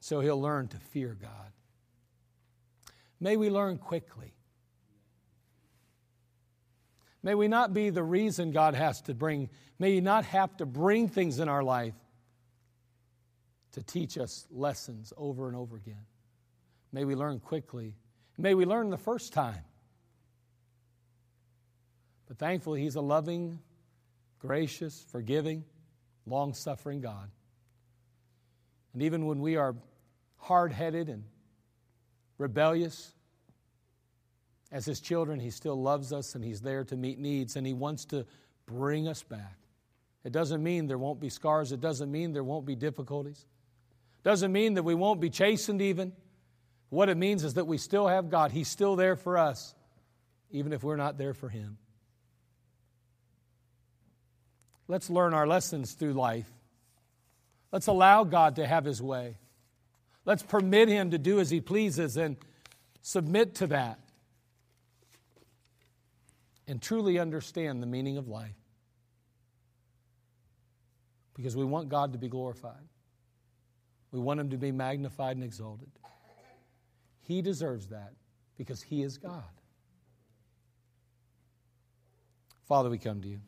So 0.00 0.20
he'll 0.20 0.38
learn 0.38 0.68
to 0.68 0.76
fear 0.76 1.16
God. 1.18 1.52
May 3.18 3.38
we 3.38 3.48
learn 3.48 3.78
quickly. 3.78 4.34
May 7.22 7.34
we 7.34 7.48
not 7.48 7.72
be 7.72 7.88
the 7.88 8.04
reason 8.04 8.50
God 8.50 8.74
has 8.74 9.00
to 9.02 9.14
bring, 9.14 9.48
may 9.78 9.94
He 9.94 10.00
not 10.02 10.26
have 10.26 10.54
to 10.58 10.66
bring 10.66 11.08
things 11.08 11.38
in 11.38 11.48
our 11.48 11.62
life 11.62 11.94
to 13.72 13.82
teach 13.82 14.18
us 14.18 14.46
lessons 14.50 15.14
over 15.16 15.48
and 15.48 15.56
over 15.56 15.76
again. 15.76 16.04
May 16.92 17.06
we 17.06 17.14
learn 17.14 17.40
quickly. 17.40 17.94
May 18.40 18.54
we 18.54 18.64
learn 18.64 18.88
the 18.88 18.96
first 18.96 19.34
time. 19.34 19.62
But 22.26 22.38
thankfully, 22.38 22.80
He's 22.80 22.94
a 22.94 23.00
loving, 23.02 23.58
gracious, 24.38 25.04
forgiving, 25.10 25.64
long 26.26 26.54
suffering 26.54 27.02
God. 27.02 27.30
And 28.94 29.02
even 29.02 29.26
when 29.26 29.40
we 29.40 29.56
are 29.56 29.74
hard 30.38 30.72
headed 30.72 31.10
and 31.10 31.24
rebellious, 32.38 33.12
as 34.72 34.86
His 34.86 35.00
children, 35.00 35.38
He 35.38 35.50
still 35.50 35.80
loves 35.80 36.10
us 36.10 36.34
and 36.34 36.42
He's 36.42 36.62
there 36.62 36.84
to 36.84 36.96
meet 36.96 37.18
needs 37.18 37.56
and 37.56 37.66
He 37.66 37.74
wants 37.74 38.06
to 38.06 38.24
bring 38.64 39.06
us 39.06 39.22
back. 39.22 39.58
It 40.24 40.32
doesn't 40.32 40.62
mean 40.62 40.86
there 40.86 40.98
won't 40.98 41.20
be 41.20 41.28
scars, 41.28 41.72
it 41.72 41.80
doesn't 41.80 42.10
mean 42.10 42.32
there 42.32 42.44
won't 42.44 42.64
be 42.64 42.74
difficulties, 42.74 43.44
it 44.18 44.24
doesn't 44.24 44.52
mean 44.52 44.74
that 44.74 44.82
we 44.82 44.94
won't 44.94 45.20
be 45.20 45.28
chastened 45.28 45.82
even. 45.82 46.12
What 46.90 47.08
it 47.08 47.16
means 47.16 47.44
is 47.44 47.54
that 47.54 47.66
we 47.66 47.78
still 47.78 48.08
have 48.08 48.30
God. 48.30 48.50
He's 48.50 48.68
still 48.68 48.96
there 48.96 49.16
for 49.16 49.38
us, 49.38 49.74
even 50.50 50.72
if 50.72 50.82
we're 50.82 50.96
not 50.96 51.16
there 51.16 51.34
for 51.34 51.48
Him. 51.48 51.78
Let's 54.88 55.08
learn 55.08 55.32
our 55.32 55.46
lessons 55.46 55.92
through 55.92 56.14
life. 56.14 56.50
Let's 57.70 57.86
allow 57.86 58.24
God 58.24 58.56
to 58.56 58.66
have 58.66 58.84
His 58.84 59.00
way. 59.00 59.38
Let's 60.24 60.42
permit 60.42 60.88
Him 60.88 61.12
to 61.12 61.18
do 61.18 61.38
as 61.38 61.48
He 61.48 61.60
pleases 61.60 62.16
and 62.16 62.36
submit 63.02 63.54
to 63.56 63.68
that 63.68 64.00
and 66.66 66.82
truly 66.82 67.20
understand 67.20 67.80
the 67.80 67.86
meaning 67.86 68.16
of 68.16 68.26
life. 68.26 68.54
Because 71.34 71.56
we 71.56 71.64
want 71.64 71.88
God 71.88 72.12
to 72.12 72.18
be 72.18 72.28
glorified, 72.28 72.88
we 74.10 74.18
want 74.18 74.40
Him 74.40 74.50
to 74.50 74.58
be 74.58 74.72
magnified 74.72 75.36
and 75.36 75.44
exalted. 75.44 75.88
He 77.20 77.42
deserves 77.42 77.88
that 77.88 78.12
because 78.56 78.82
He 78.82 79.02
is 79.02 79.18
God. 79.18 79.44
Father, 82.66 82.90
we 82.90 82.98
come 82.98 83.20
to 83.22 83.28
you. 83.28 83.40